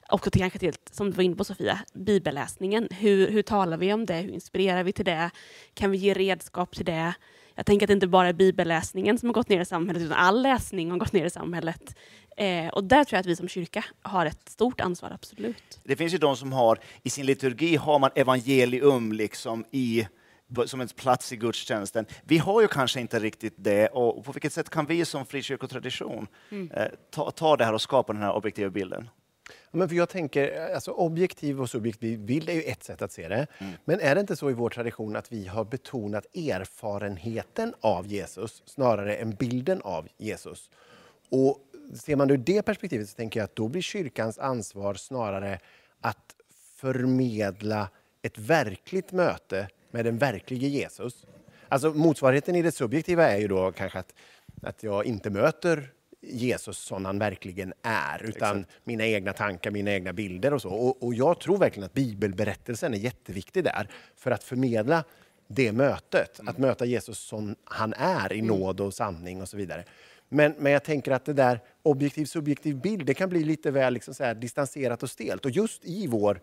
också 0.09 0.31
till, 0.31 0.41
kanske 0.41 0.59
till, 0.59 0.75
som 0.91 1.11
du 1.11 1.17
var 1.17 1.25
inne 1.25 1.37
på 1.37 1.45
Sofia, 1.45 1.79
bibelläsningen. 1.95 2.89
Hur, 2.91 3.31
hur 3.31 3.43
talar 3.43 3.77
vi 3.77 3.93
om 3.93 4.07
det? 4.07 4.15
Hur 4.15 4.31
inspirerar 4.31 4.85
vi 4.85 4.93
till 4.93 5.05
det? 5.05 5.31
Kan 5.75 5.91
vi 5.91 5.99
ge 5.99 6.15
redskap 6.15 6.77
till 6.77 6.85
det? 6.85 7.15
Jag 7.55 7.67
tänker 7.67 7.87
att 7.87 7.89
det 7.89 7.95
inte 7.95 8.07
bara 8.07 8.29
är 8.29 8.33
bibelläsningen 8.33 9.19
som 9.19 9.29
har 9.29 9.35
gått 9.35 9.49
ner 9.49 9.61
i 9.61 9.65
samhället, 9.65 10.03
utan 10.03 10.17
all 10.19 10.43
läsning 10.43 10.91
har 10.91 10.99
gått 10.99 11.13
ner 11.13 11.25
i 11.25 11.31
samhället. 11.31 11.97
Eh, 12.37 12.69
och 12.69 12.85
där 12.85 13.05
tror 13.05 13.17
jag 13.17 13.21
att 13.21 13.27
vi 13.27 13.37
som 13.37 13.49
kyrka 13.49 13.85
har 14.03 14.27
ett 14.27 14.49
stort 14.49 14.81
ansvar, 14.81 15.11
absolut. 15.11 15.81
Det 15.85 15.97
finns 15.97 16.15
ju 16.15 16.19
de 16.19 16.37
som 16.37 16.53
har, 16.53 16.79
i 17.03 17.11
sin 17.11 17.27
liturgi 17.27 17.77
har 17.77 17.99
man 17.99 18.11
evangelium 18.15 19.13
liksom 19.13 19.65
i 19.71 20.07
som 20.67 20.81
en 20.81 20.89
plats 20.89 21.33
i 21.33 21.37
gudstjänsten. 21.37 22.07
Vi 22.25 22.39
har 22.39 22.61
ju 22.61 22.69
kanske 22.69 23.01
inte 23.01 23.19
riktigt 23.19 23.55
det. 23.57 23.89
Och 23.89 24.25
på 24.25 24.33
vilket 24.33 24.53
sätt 24.53 24.71
kan 24.71 24.87
vi 24.87 25.05
som 25.05 25.27
frikyrkotradition 25.27 26.27
Mm. 26.51 26.71
eh, 26.71 26.87
ta, 27.11 27.31
ta 27.31 27.57
det 27.57 27.65
här 27.65 27.73
och 27.73 27.81
skapa 27.81 28.13
den 28.13 28.23
här 28.23 28.33
objektiva 28.33 28.71
bilden? 28.71 29.09
Men 29.75 29.89
för 29.89 29.97
jag 29.97 30.09
tänker, 30.09 30.75
alltså 30.75 30.91
objektiv 30.91 31.61
och 31.61 31.71
subjektiv 31.71 32.19
bild 32.19 32.49
är 32.49 32.53
ju 32.53 32.63
ett 32.63 32.85
sätt 32.85 33.03
att 33.03 33.13
se 33.13 33.29
det. 33.29 33.47
Men 33.85 34.01
är 34.01 34.15
det 34.15 34.21
inte 34.21 34.37
så 34.37 34.51
i 34.51 34.53
vår 34.53 34.71
tradition 34.71 35.17
att 35.17 35.33
vi 35.33 35.47
har 35.47 35.65
betonat 35.65 36.27
erfarenheten 36.37 37.75
av 37.81 38.07
Jesus 38.07 38.63
snarare 38.67 39.17
än 39.17 39.35
bilden 39.35 39.83
av 39.83 40.09
Jesus? 40.19 40.71
Och 41.29 41.59
ser 41.95 42.17
man 42.17 42.29
det 42.29 42.35
ur 42.35 42.39
det 42.39 42.63
perspektivet 42.63 43.09
så 43.09 43.17
tänker 43.17 43.41
jag 43.41 43.45
att 43.45 43.57
då 43.57 43.69
blir 43.69 43.83
kyrkans 43.83 44.39
ansvar 44.39 44.95
snarare 44.95 45.59
att 46.01 46.35
förmedla 46.77 47.89
ett 48.23 48.39
verkligt 48.39 49.13
möte 49.13 49.69
med 49.91 50.05
den 50.05 50.19
verklige 50.19 50.67
Jesus. 50.67 51.27
Alltså 51.69 51.91
motsvarigheten 51.91 52.57
i 52.57 52.63
det 52.63 52.73
subjektiva 52.73 53.31
är 53.31 53.39
ju 53.39 53.49
då 53.49 53.73
kanske 53.73 53.99
att, 53.99 54.15
att 54.63 54.83
jag 54.83 55.05
inte 55.05 55.31
möter 55.31 55.93
Jesus 56.27 56.79
som 56.79 57.05
han 57.05 57.19
verkligen 57.19 57.73
är, 57.83 58.23
utan 58.23 58.67
mina 58.85 59.07
egna 59.07 59.33
tankar, 59.33 59.71
mina 59.71 59.93
egna 59.93 60.13
bilder 60.13 60.55
och 60.55 60.63
så. 60.63 60.69
Och, 60.69 61.03
och 61.03 61.15
jag 61.15 61.41
tror 61.41 61.59
verkligen 61.59 61.85
att 61.85 61.95
bibelberättelsen 61.95 62.95
är 62.95 62.99
jätteviktig 62.99 63.65
där 63.65 63.89
för 64.17 64.31
att 64.31 64.45
förmedla 64.45 65.05
det 65.47 65.73
mötet. 65.73 66.41
Att 66.47 66.59
möta 66.59 66.85
Jesus 66.85 67.19
som 67.19 67.57
han 67.65 67.95
är 67.97 68.33
i 68.33 68.43
nåd 68.43 68.81
och 68.81 68.95
sanning 68.95 69.43
och 69.43 69.49
så 69.49 69.57
vidare. 69.57 69.85
Men, 70.29 70.55
men 70.59 70.73
jag 70.73 70.85
tänker 70.85 71.13
att 71.13 71.25
det 71.25 71.33
där 71.33 71.61
objektiv 71.83 72.25
subjektiv 72.25 72.77
bild, 72.77 73.07
det 73.07 73.15
kan 73.15 73.29
bli 73.29 73.45
lite 73.45 73.71
väl 73.71 73.95
liksom 73.95 74.15
så 74.15 74.25
här 74.25 74.35
distanserat 74.35 75.03
och 75.03 75.11
stelt. 75.11 75.45
Och 75.45 75.51
just 75.51 75.85
i 75.85 76.07
vår 76.07 76.41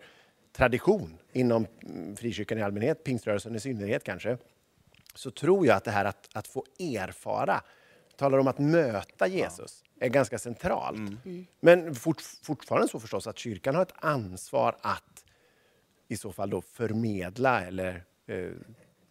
tradition 0.52 1.18
inom 1.32 1.66
mm, 1.82 2.16
frikyrkan 2.16 2.58
i 2.58 2.62
allmänhet, 2.62 3.04
pingströrelsen 3.04 3.54
i 3.54 3.60
synnerhet 3.60 4.04
kanske, 4.04 4.36
så 5.14 5.30
tror 5.30 5.66
jag 5.66 5.76
att 5.76 5.84
det 5.84 5.90
här 5.90 6.04
att, 6.04 6.28
att 6.32 6.46
få 6.46 6.64
erfara, 6.78 7.62
talar 8.16 8.38
om 8.38 8.46
att 8.46 8.58
möta 8.58 9.26
Jesus, 9.26 9.84
är 10.00 10.08
ganska 10.08 10.38
centralt. 10.38 10.98
Men 11.60 11.94
fort, 11.94 12.22
fortfarande 12.42 12.88
så 12.88 13.00
förstås 13.00 13.26
att 13.26 13.38
kyrkan 13.38 13.74
har 13.74 13.82
ett 13.82 13.94
ansvar 13.96 14.76
att 14.80 15.24
i 16.08 16.16
så 16.16 16.32
fall 16.32 16.50
då 16.50 16.62
förmedla 16.62 17.66
eller 17.66 18.04
eh, 18.26 18.50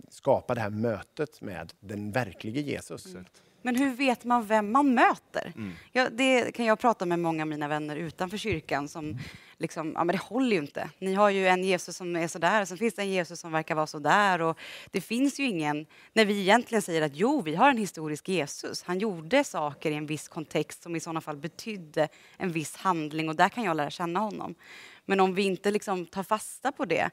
skapa 0.10 0.56
det 0.56 0.62
här 0.62 0.70
mötet 0.70 1.42
med 1.42 1.74
den 1.80 2.12
verklige 2.12 2.62
Jesus. 2.62 3.08
Men 3.62 3.76
hur 3.76 3.96
vet 3.96 4.24
man 4.24 4.46
vem 4.46 4.72
man 4.72 4.94
möter? 4.94 5.54
Ja, 5.92 6.10
det 6.10 6.52
kan 6.52 6.66
jag 6.66 6.80
prata 6.80 7.06
med 7.06 7.20
många 7.20 7.44
av 7.44 7.48
mina 7.48 7.68
vänner 7.68 7.96
utanför 7.96 8.38
kyrkan 8.38 8.88
som 8.88 9.18
liksom, 9.62 9.94
ja 9.96 10.04
men 10.04 10.16
det 10.16 10.22
håller 10.22 10.52
ju 10.52 10.62
inte. 10.62 10.90
Ni 11.00 11.14
har 11.14 11.30
ju 11.30 11.48
en 11.48 11.64
Jesus 11.64 11.98
som 11.98 12.16
är 12.16 12.28
sådär, 12.28 12.66
sen 12.66 12.78
finns 12.78 12.94
det 12.94 13.02
en 13.02 13.10
Jesus 13.10 13.40
som 13.40 13.52
verkar 13.52 13.76
vara 13.76 13.88
sådär 13.88 14.42
och 14.42 14.58
det 14.92 15.02
finns 15.02 15.40
ju 15.40 15.46
ingen, 15.46 15.86
när 16.14 16.26
vi 16.26 16.42
egentligen 16.42 16.82
säger 16.82 17.02
att 17.02 17.16
jo, 17.16 17.42
vi 17.42 17.56
har 17.56 17.70
en 17.70 17.78
historisk 17.78 18.30
Jesus. 18.30 18.84
Han 18.84 19.00
gjorde 19.00 19.44
saker 19.44 19.92
i 19.92 19.96
en 19.96 20.06
viss 20.06 20.28
kontext 20.28 20.84
som 20.84 20.96
i 20.96 21.00
sådana 21.00 21.22
fall 21.22 21.38
betydde 21.38 22.08
en 22.38 22.52
viss 22.52 22.76
handling 22.76 23.30
och 23.30 23.36
där 23.36 23.50
kan 23.50 23.64
jag 23.64 23.78
lära 23.78 23.90
känna 23.90 24.20
honom. 24.20 24.56
Men 25.06 25.20
om 25.20 25.36
vi 25.36 25.44
inte 25.44 25.72
liksom 25.72 26.06
tar 26.06 26.24
fasta 26.24 26.72
på 26.72 26.86
det, 26.86 27.10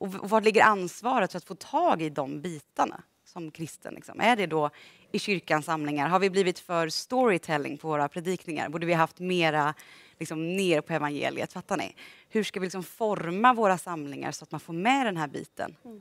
och 0.00 0.12
var 0.12 0.40
ligger 0.40 0.62
ansvaret 0.62 1.32
för 1.32 1.38
att 1.38 1.44
få 1.44 1.54
tag 1.54 2.02
i 2.02 2.10
de 2.10 2.40
bitarna 2.40 3.02
som 3.24 3.50
kristen? 3.50 3.94
Liksom? 3.94 4.20
Är 4.20 4.36
det 4.36 4.46
då 4.46 4.70
i 5.12 5.18
kyrkans 5.18 5.66
samlingar? 5.66 6.08
Har 6.08 6.18
vi 6.18 6.30
blivit 6.30 6.58
för 6.58 6.88
storytelling 6.88 7.78
på 7.78 7.88
våra 7.88 8.08
predikningar? 8.08 8.68
Borde 8.68 8.86
vi 8.86 8.92
haft 8.92 9.18
mera 9.18 9.74
liksom, 10.18 10.56
ner 10.56 10.80
på 10.80 10.92
evangeliet? 10.92 11.52
Fattar 11.52 11.76
ni? 11.76 11.94
Hur 12.28 12.44
ska 12.44 12.60
vi 12.60 12.66
liksom 12.66 12.82
forma 12.82 13.54
våra 13.54 13.78
samlingar 13.78 14.32
så 14.32 14.44
att 14.44 14.52
man 14.52 14.60
får 14.60 14.72
med 14.72 15.06
den 15.06 15.16
här 15.16 15.28
biten? 15.28 15.76
Mm. 15.84 16.00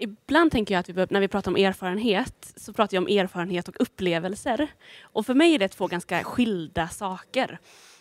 Ibland 0.00 0.52
tänker 0.52 0.74
jag 0.74 0.80
att 0.80 0.88
vi, 0.88 1.06
när 1.10 1.20
vi 1.20 1.28
pratar 1.28 1.50
om 1.50 1.56
erfarenhet 1.56 2.52
så 2.56 2.72
pratar 2.72 2.96
jag 2.96 3.02
om 3.02 3.18
erfarenhet 3.18 3.68
och 3.68 3.80
upplevelser. 3.80 4.68
Och 5.00 5.26
för 5.26 5.34
mig 5.34 5.54
är 5.54 5.58
det 5.58 5.68
två 5.68 5.86
ganska 5.86 6.24
skilda 6.24 6.88
saker. 6.88 7.58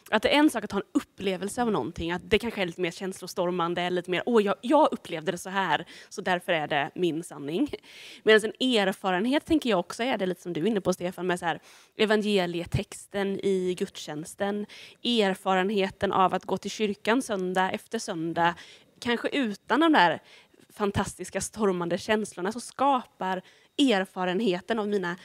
Att 0.10 0.24
det 0.24 0.30
är 0.30 0.39
en 0.39 0.50
sak 0.50 0.63
att 0.63 0.72
ha 0.72 0.80
en 0.80 0.86
upplevelse 0.91 1.62
av 1.62 1.72
någonting, 1.72 2.12
att 2.12 2.30
det 2.30 2.39
kanske 2.39 2.62
är 2.62 2.65
lite 2.65 2.82
mer 2.82 2.91
känslostormande, 2.91 3.82
eller 3.82 3.96
lite 3.96 4.12
mer 4.12 4.24
åh, 4.26 4.43
jag, 4.43 4.56
jag 4.62 4.89
upplevde 4.91 5.32
det 5.32 5.38
så 5.38 5.50
här, 5.50 5.86
så 6.10 6.22
därför 6.22 6.52
är 6.52 6.67
det 6.67 6.91
min 6.96 7.24
sanning. 7.24 7.70
Medan 8.24 8.52
en 8.60 8.78
erfarenhet 8.78 9.46
tänker 9.46 9.70
jag 9.70 9.80
också 9.80 10.04
är 10.04 10.17
det 10.17 10.26
lite 10.26 10.41
som 10.41 10.54
du 10.54 10.62
är 10.62 10.67
inne 10.67 10.82
på 10.82 10.93
Stefan, 10.93 11.28
med 11.28 11.39
så 11.39 11.46
här, 11.46 11.60
evangelietexten 11.98 13.39
i 13.39 13.76
gudstjänsten, 13.78 14.65
erfarenheten 15.04 16.12
av 16.12 16.34
att 16.34 16.46
gå 16.46 16.58
till 16.58 16.72
kyrkan 16.72 17.22
söndag 17.22 17.72
efter 17.72 18.00
söndag, 18.00 18.56
kanske 19.00 19.28
utan 19.28 19.80
de 19.80 19.93
där 19.93 20.22
fantastiska 20.78 21.42
stormande 21.42 21.98
känslorna 21.98 22.52
så 22.52 22.60
skapar 22.60 23.42
erfarenheten 23.78 24.80
av 24.80 24.88
mina 24.88 25.16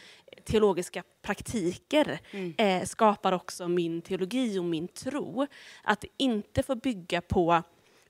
teologiska 0.45 1.03
praktiker 1.23 2.19
eh, 2.57 2.85
skapar 2.85 3.33
också 3.33 3.69
min 3.69 4.03
teologi 4.03 4.59
och 4.59 4.65
min 4.65 4.89
tro. 4.89 5.47
Att 5.85 6.05
inte 6.17 6.63
få 6.63 6.75
bygga 6.75 7.21
på 7.21 7.63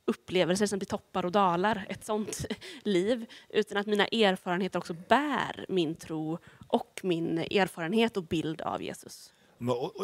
upplevelser 0.04 0.66
som 0.66 0.78
blir 0.78 0.86
toppar 0.86 1.24
och 1.24 1.32
dalar, 1.32 1.86
ett 1.88 2.04
sånt 2.04 2.46
liv, 2.82 3.26
utan 3.48 3.78
att 3.78 3.86
mina 3.86 4.06
erfarenheter 4.06 4.78
också 4.78 4.94
bär 5.08 5.66
min 5.68 5.94
tro 5.94 6.38
och 6.66 7.00
min 7.02 7.38
erfarenhet 7.38 8.16
och 8.16 8.24
bild 8.24 8.60
av 8.60 8.82
Jesus. 8.82 9.32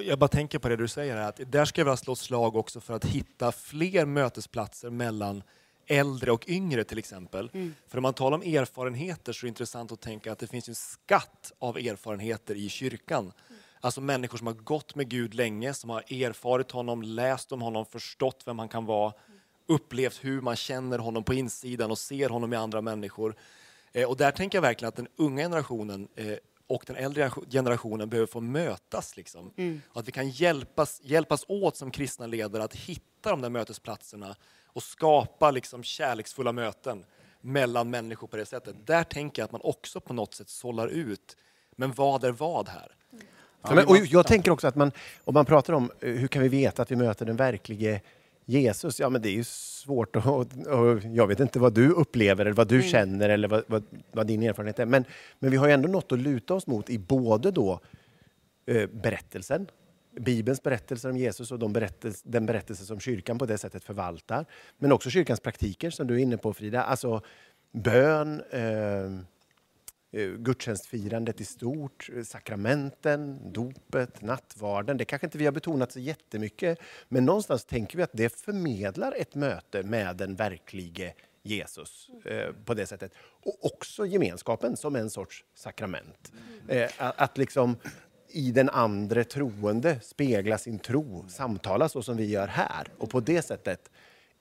Jag 0.03 0.19
bara 0.19 0.29
tänker 0.29 0.59
på 0.59 0.69
det 0.69 0.77
du 0.77 0.89
säger, 0.89 1.17
här, 1.17 1.29
att 1.29 1.41
där 1.53 1.65
ska 1.65 1.85
vi 1.85 1.97
slå 1.97 2.13
ett 2.13 2.19
slag 2.19 2.57
också 2.57 2.81
för 2.81 2.95
att 2.95 3.05
hitta 3.05 3.53
fler 3.53 4.07
mötesplatser 4.07 4.91
mellan 4.91 5.43
äldre 5.89 6.33
och 6.33 6.49
yngre 6.49 6.85
till 6.85 6.99
exempel. 6.99 7.51
För 7.89 7.99
om 7.99 8.03
man 8.03 8.15
talar 8.15 8.37
om 8.37 8.43
erfarenheter 8.43 9.33
så 9.33 9.45
är 9.45 9.47
det 9.47 9.49
intressant 9.49 9.93
att 9.93 10.01
tänka 10.01 10.33
att 10.33 10.39
det 10.39 10.47
finns 10.47 10.69
en 10.69 10.75
skatt 10.75 11.53
av 11.59 11.79
erfarenheter 11.79 12.55
i 12.55 12.69
kyrkan. 12.69 13.33
Alltså 13.81 14.01
människor 14.01 14.39
som 14.39 14.47
har 14.47 14.55
gått 14.55 14.95
med 14.95 15.09
Gud 15.09 15.35
länge, 15.35 15.75
som 15.75 15.91
har 15.91 16.01
erfarit 16.01 16.71
honom, 16.71 17.03
läst 17.03 17.53
om 17.53 17.63
honom, 17.63 17.87
förstått 17.87 18.43
vem 18.47 18.59
han 18.59 18.69
kan 18.69 18.85
vara, 18.85 19.13
upplevt 19.67 20.25
hur 20.25 20.41
man 20.41 20.57
känner 20.57 20.99
honom 20.99 21.25
på 21.25 21.35
insidan 21.35 21.91
och 21.91 21.99
ser 21.99 22.29
honom 22.29 22.53
i 22.53 22.57
andra 22.57 22.81
människor. 22.81 23.35
Eh, 23.93 24.09
och 24.09 24.17
där 24.17 24.31
tänker 24.31 24.59
jag 24.59 24.63
verkligen 24.63 24.89
att 24.89 24.97
den 24.97 25.09
unga 25.17 25.43
generationen 25.43 26.09
eh, 26.15 26.35
och 26.67 26.85
den 26.87 26.97
äldre 26.97 27.31
generationen 27.51 28.09
behöver 28.09 28.27
få 28.27 28.41
mötas. 28.41 29.17
Liksom. 29.17 29.53
Att 29.93 30.09
vi 30.09 30.13
kan 30.13 30.31
hjälpas, 30.31 31.01
hjälpas 31.05 31.45
åt 31.49 31.77
som 31.77 31.91
kristna 31.91 32.27
ledare 32.27 32.65
att 32.65 32.75
hitta 32.75 33.31
de 33.31 33.41
där 33.41 33.51
mötesplatserna 33.51 34.37
och 34.79 34.83
skapa 34.83 35.51
liksom 35.51 35.83
kärleksfulla 35.83 36.53
möten 36.53 37.05
mellan 37.41 37.91
människor 37.91 38.27
på 38.27 38.37
det 38.37 38.47
sättet. 38.47 38.75
Där 38.87 39.05
tänker 39.05 39.43
jag 39.43 39.45
att 39.45 39.53
man 39.53 39.61
också 39.65 40.01
på 40.01 40.13
något 40.13 40.35
sätt 40.35 40.49
sållar 40.49 40.89
ut, 40.89 41.37
men 41.77 41.93
vad 41.93 42.25
är 42.25 42.33
vad 42.33 42.69
här? 42.69 42.93
Ja, 43.63 43.75
men, 43.75 43.87
och 43.87 43.97
jag 43.97 44.27
tänker 44.27 44.51
också 44.51 44.67
att 44.67 44.75
man, 44.75 44.93
om 45.25 45.35
man 45.35 45.45
pratar 45.45 45.73
om 45.73 45.91
eh, 46.01 46.13
hur 46.13 46.29
kan 46.29 46.43
vi 46.43 46.49
veta 46.49 46.83
att 46.83 46.91
vi 46.91 46.97
möter 46.97 47.27
den 47.27 47.37
verklige 47.37 48.01
Jesus, 48.45 49.01
ja 49.01 49.09
men 49.09 49.23
det 49.23 49.29
är 49.29 49.33
ju 49.33 49.45
svårt 49.45 50.17
att... 50.17 50.27
Och, 50.27 50.41
och 50.67 51.01
jag 51.05 51.27
vet 51.27 51.41
inte 51.41 51.59
vad 51.59 51.75
du 51.75 51.91
upplever 51.91 52.45
eller 52.45 52.57
vad 52.57 52.69
du 52.69 52.83
känner 52.83 53.29
eller 53.29 53.49
vad, 53.49 53.65
vad, 53.67 53.83
vad 54.13 54.27
din 54.27 54.43
erfarenhet 54.43 54.79
är. 54.79 54.87
Men, 54.87 55.05
men 55.39 55.51
vi 55.51 55.57
har 55.57 55.67
ju 55.67 55.73
ändå 55.73 55.89
något 55.89 56.13
att 56.13 56.19
luta 56.19 56.55
oss 56.55 56.67
mot 56.67 56.91
i 56.91 56.99
både 56.99 57.51
då 57.51 57.81
eh, 58.67 58.87
berättelsen, 58.87 59.67
Bibelns 60.21 60.63
berättelser 60.63 61.11
om 61.11 61.17
Jesus 61.17 61.53
och 61.53 61.59
de 61.59 61.73
berättelse, 61.73 62.23
den 62.25 62.47
berättelse 62.47 62.85
som 62.85 63.01
kyrkan 63.01 63.39
på 63.39 63.47
det 63.47 63.59
sättet 63.59 63.85
förvaltar. 63.85 64.47
Men 64.79 64.93
också 64.93 65.11
kyrkans 65.11 65.41
praktiker 65.41 65.91
som 65.91 66.07
du 66.07 66.15
är 66.15 66.19
inne 66.19 66.37
på 66.37 66.55
Frida. 66.55 66.83
Alltså 66.83 67.23
bön, 67.73 68.43
eh, 68.51 68.63
eh, 70.21 70.31
gudstjänstfirandet 70.39 71.41
i 71.41 71.45
stort, 71.45 72.11
eh, 72.17 72.23
sakramenten, 72.23 73.53
dopet, 73.53 74.23
nattvarden. 74.23 74.97
Det 74.97 75.05
kanske 75.05 75.27
inte 75.27 75.39
vi 75.39 75.45
har 75.45 75.53
betonat 75.53 75.93
så 75.93 76.01
jättemycket, 76.01 76.79
men 77.09 77.25
någonstans 77.25 77.65
tänker 77.65 77.97
vi 77.97 78.03
att 78.03 78.13
det 78.13 78.29
förmedlar 78.29 79.15
ett 79.17 79.35
möte 79.35 79.83
med 79.83 80.17
den 80.17 80.37
verklige 80.37 81.15
Jesus 81.43 82.11
eh, 82.25 82.53
på 82.65 82.75
det 82.75 82.87
sättet. 82.87 83.13
Och 83.21 83.65
också 83.65 84.07
gemenskapen 84.07 84.77
som 84.77 84.97
en 84.97 85.11
sorts 85.11 85.45
sakrament. 85.55 86.33
Eh, 86.69 86.91
att, 86.99 87.21
att 87.21 87.39
liksom 87.39 87.77
i 88.29 88.51
den 88.51 88.69
andra 88.69 89.25
troende 89.25 90.01
spegla 90.03 90.59
sin 90.59 90.79
tro, 90.79 91.25
samtala 91.29 91.89
så 91.89 92.03
som 92.03 92.17
vi 92.17 92.27
gör 92.27 92.47
här 92.47 92.89
och 92.99 93.11
på 93.11 93.21
det 93.21 93.43
sättet 93.43 93.91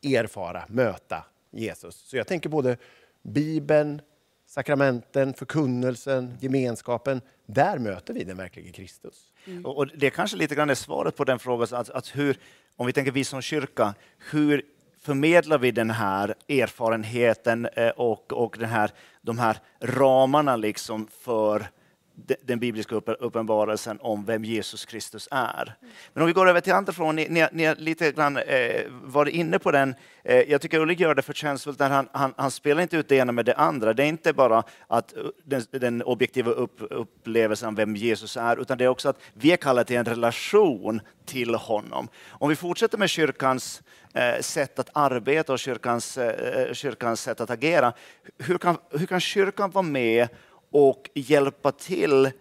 erfara, 0.03 0.63
möta 0.67 1.23
Jesus. 1.51 1.95
Så 1.95 2.17
jag 2.17 2.27
tänker 2.27 2.49
både 2.49 2.77
Bibeln, 3.23 4.01
sakramenten, 4.47 5.33
förkunnelsen, 5.33 6.37
gemenskapen. 6.39 7.21
Där 7.45 7.77
möter 7.77 8.13
vi 8.13 8.23
den 8.23 8.37
verkliga 8.37 8.71
Kristus. 8.71 9.33
Mm. 9.45 9.65
och 9.65 9.87
det 9.87 10.05
är 10.05 10.09
kanske 10.09 10.37
lite 10.37 10.55
grann 10.55 10.69
är 10.69 10.75
svaret 10.75 11.15
på 11.15 11.23
den 11.23 11.39
frågan, 11.39 11.67
att, 11.71 11.89
att 11.89 12.15
hur, 12.15 12.37
om 12.75 12.87
vi 12.87 12.93
tänker 12.93 13.11
vi 13.11 13.23
som 13.23 13.41
kyrka, 13.41 13.95
hur 14.31 14.65
förmedlar 14.99 15.57
vi 15.57 15.71
den 15.71 15.89
här 15.89 16.35
erfarenheten 16.47 17.65
eh, 17.65 17.89
och, 17.89 18.33
och 18.33 18.55
den 18.59 18.69
här, 18.69 18.91
de 19.21 19.37
här 19.37 19.59
ramarna 19.79 20.55
liksom 20.55 21.07
för 21.07 21.67
den 22.41 22.59
bibliska 22.59 22.95
uppenbarelsen 22.95 23.99
om 24.01 24.25
vem 24.25 24.43
Jesus 24.43 24.85
Kristus 24.85 25.27
är. 25.31 25.75
Men 26.13 26.21
om 26.21 26.27
vi 26.27 26.33
går 26.33 26.49
över 26.49 26.61
till 26.61 26.73
andra 26.73 26.93
frågan, 26.93 27.15
ni, 27.15 27.27
ni, 27.29 27.47
ni 27.51 27.65
har 27.65 27.75
lite 27.75 28.11
grann 28.11 28.37
eh, 28.37 28.81
varit 28.89 29.33
inne 29.33 29.59
på 29.59 29.71
den. 29.71 29.95
Eh, 30.23 30.41
jag 30.41 30.61
tycker 30.61 30.79
Ulrik 30.79 30.99
gör 30.99 31.15
det 31.15 31.21
förtjänstfullt 31.21 31.79
när 31.79 31.89
han, 31.89 32.09
han, 32.11 32.33
han 32.37 32.51
spelar 32.51 32.81
inte 32.81 32.97
ut 32.97 33.09
det 33.09 33.15
ena 33.15 33.31
med 33.31 33.45
det 33.45 33.55
andra. 33.55 33.93
Det 33.93 34.03
är 34.03 34.07
inte 34.07 34.33
bara 34.33 34.63
att 34.87 35.17
eh, 35.17 35.23
den, 35.43 35.61
den 35.71 36.03
objektiva 36.03 36.51
upp, 36.51 36.77
upplevelsen 36.79 37.67
av 37.67 37.75
vem 37.75 37.95
Jesus 37.95 38.37
är, 38.37 38.61
utan 38.61 38.77
det 38.77 38.83
är 38.83 38.89
också 38.89 39.09
att 39.09 39.19
vi 39.33 39.51
är 39.51 39.57
kallade 39.57 39.87
till 39.87 39.97
en 39.97 40.05
relation 40.05 41.01
till 41.25 41.55
honom. 41.55 42.07
Om 42.29 42.49
vi 42.49 42.55
fortsätter 42.55 42.97
med 42.97 43.09
kyrkans 43.09 43.81
eh, 44.13 44.41
sätt 44.41 44.79
att 44.79 44.89
arbeta 44.93 45.53
och 45.53 45.59
kyrkans, 45.59 46.17
eh, 46.17 46.61
eh 46.61 46.73
kyrkans 46.73 47.21
sätt 47.21 47.41
att 47.41 47.49
agera, 47.49 47.93
hur 48.37 48.57
kan, 48.57 48.77
hur 48.89 49.05
kan 49.05 49.19
kyrkan 49.19 49.71
vara 49.71 49.83
med 49.85 50.27
och 50.71 51.09
hjälpa 51.13 51.71
till 51.71 52.31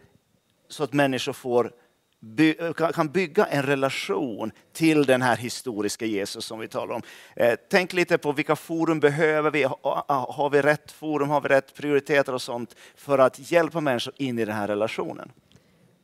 så 0.68 0.84
att 0.84 0.92
människor 0.92 1.32
får 1.32 1.72
by, 2.20 2.54
kan- 2.94 3.08
bygga 3.08 3.44
en 3.46 3.62
relation 3.62 4.50
till 4.72 5.04
den 5.06 5.22
här 5.22 5.36
historiska 5.36 6.06
Jesus 6.06 6.44
som 6.44 6.58
vi 6.58 6.68
talar 6.68 6.94
om. 6.94 7.02
Eh, 7.36 7.54
tänk 7.70 7.92
lite 7.92 8.18
på 8.18 8.32
vilka 8.32 8.56
forum 8.56 9.00
behöver 9.00 9.50
vi? 9.50 9.62
Ha- 9.62 10.26
har 10.30 10.50
vi 10.50 10.62
rätt 10.62 10.92
forum? 10.92 11.28
Har 11.30 11.40
vi 11.40 11.48
rätt 11.48 11.74
prioriteter 11.74 12.34
och 12.34 12.42
sånt 12.42 12.76
för 12.96 13.18
att 13.18 13.50
hjälpa 13.52 13.80
människor 13.80 14.14
in 14.16 14.38
i 14.38 14.44
den 14.44 14.54
här 14.56 14.68
relationen? 14.68 15.32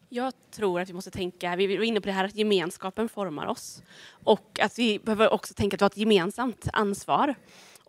Jag 0.08 0.32
tror 0.50 0.80
att 0.80 0.88
vi 0.88 0.92
måste 0.92 1.10
tänka, 1.10 1.56
vi 1.56 1.76
var 1.76 1.84
inne 1.84 2.00
på 2.00 2.06
det 2.06 2.12
här 2.12 2.24
att 2.24 2.34
gemenskapen 2.36 3.08
formar 3.08 3.46
oss. 3.46 3.82
Och 4.24 4.58
att 4.62 4.78
vi 4.78 4.98
behöver 4.98 5.32
också 5.32 5.54
tänka 5.54 5.74
att 5.74 5.80
vi 5.80 5.84
har 5.84 5.90
ett 5.90 5.96
gemensamt 5.96 6.68
ansvar. 6.72 7.34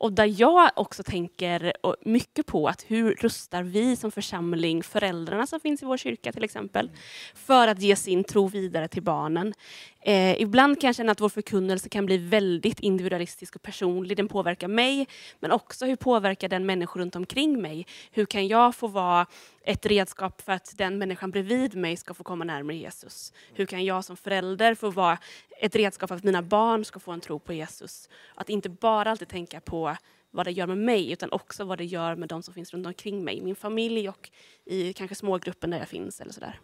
Och 0.03 0.13
där 0.13 0.41
jag 0.41 0.71
också 0.75 1.03
tänker 1.03 1.73
mycket 2.05 2.45
på 2.45 2.67
att 2.67 2.85
hur 2.87 3.15
rustar 3.15 3.63
vi 3.63 3.95
som 3.95 4.11
församling 4.11 4.83
föräldrarna 4.83 5.47
som 5.47 5.59
finns 5.59 5.83
i 5.83 5.85
vår 5.85 5.97
kyrka 5.97 6.31
till 6.31 6.43
exempel 6.43 6.91
för 7.35 7.67
att 7.67 7.81
ge 7.81 7.95
sin 7.95 8.23
tro 8.23 8.47
vidare 8.47 8.87
till 8.87 9.03
barnen. 9.03 9.53
Eh, 10.01 10.41
ibland 10.41 10.81
kan 10.81 10.87
jag 10.87 10.95
känna 10.95 11.11
att 11.11 11.21
vår 11.21 11.29
förkunnelse 11.29 11.89
kan 11.89 12.05
bli 12.05 12.17
väldigt 12.17 12.79
individualistisk 12.79 13.55
och 13.55 13.61
personlig. 13.61 14.17
Den 14.17 14.27
påverkar 14.27 14.67
mig, 14.67 15.07
men 15.39 15.51
också 15.51 15.85
hur 15.85 15.95
påverkar 15.95 16.49
den 16.49 16.65
människor 16.65 16.99
runt 16.99 17.15
omkring 17.15 17.61
mig? 17.61 17.85
Hur 18.11 18.25
kan 18.25 18.47
jag 18.47 18.75
få 18.75 18.87
vara 18.87 19.25
ett 19.63 19.85
redskap 19.85 20.41
för 20.41 20.51
att 20.51 20.73
den 20.77 20.97
människan 20.97 21.31
bredvid 21.31 21.75
mig 21.75 21.97
ska 21.97 22.13
få 22.13 22.23
komma 22.23 22.43
närmare 22.43 22.77
Jesus? 22.77 23.33
Hur 23.53 23.65
kan 23.65 23.85
jag 23.85 24.05
som 24.05 24.17
förälder 24.17 24.75
få 24.75 24.89
vara 24.89 25.17
ett 25.59 25.75
redskap 25.75 26.07
för 26.07 26.15
att 26.15 26.23
mina 26.23 26.41
barn 26.41 26.85
ska 26.85 26.99
få 26.99 27.11
en 27.11 27.21
tro 27.21 27.39
på 27.39 27.53
Jesus? 27.53 28.09
Att 28.35 28.49
inte 28.49 28.69
bara 28.69 29.11
alltid 29.11 29.27
tänka 29.27 29.59
på 29.59 29.95
vad 30.31 30.45
det 30.45 30.51
gör 30.51 30.67
med 30.67 30.77
mig, 30.77 31.11
utan 31.11 31.31
också 31.31 31.63
vad 31.63 31.77
det 31.77 31.85
gör 31.85 32.15
med 32.15 32.29
de 32.29 32.43
som 32.43 32.53
finns 32.53 32.73
runt 32.73 32.87
omkring 32.87 33.23
mig. 33.23 33.41
Min 33.41 33.55
familj 33.55 34.09
och 34.09 34.31
i 34.65 34.93
kanske 34.93 35.15
smågruppen 35.15 35.69
där 35.69 35.77
jag 35.77 35.87
finns 35.87 36.21
eller 36.21 36.31
sådär. 36.31 36.59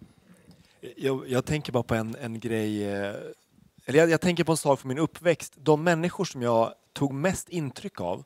Jag, 0.95 1.29
jag 1.29 1.45
tänker 1.45 1.71
bara 1.71 1.83
på 1.83 1.95
en, 1.95 2.15
en 2.15 2.39
grej, 2.39 2.83
eh, 2.83 3.15
eller 3.85 3.99
jag, 3.99 4.09
jag 4.09 4.21
tänker 4.21 4.43
på 4.43 4.51
en 4.51 4.57
sak 4.57 4.79
från 4.79 4.87
min 4.89 4.97
uppväxt. 4.97 5.53
De 5.57 5.83
människor 5.83 6.25
som 6.25 6.41
jag 6.41 6.73
tog 6.93 7.13
mest 7.13 7.49
intryck 7.49 8.01
av 8.01 8.23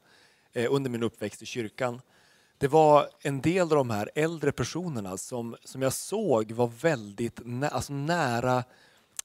eh, 0.54 0.74
under 0.74 0.90
min 0.90 1.04
uppväxt 1.04 1.42
i 1.42 1.46
kyrkan, 1.46 2.02
det 2.64 2.68
var 2.70 3.08
en 3.22 3.42
del 3.42 3.62
av 3.62 3.70
de 3.70 3.90
här 3.90 4.10
äldre 4.16 4.52
personerna 4.52 5.18
som, 5.18 5.56
som 5.64 5.82
jag 5.82 5.94
såg 5.94 6.52
var 6.52 6.72
väldigt 6.82 7.40
nä, 7.46 7.68
alltså 7.68 7.94
nära, 7.94 8.64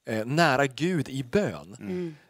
eh, 0.05 0.25
nära 0.25 0.67
Gud 0.67 1.09
i 1.09 1.23
bön. 1.23 1.75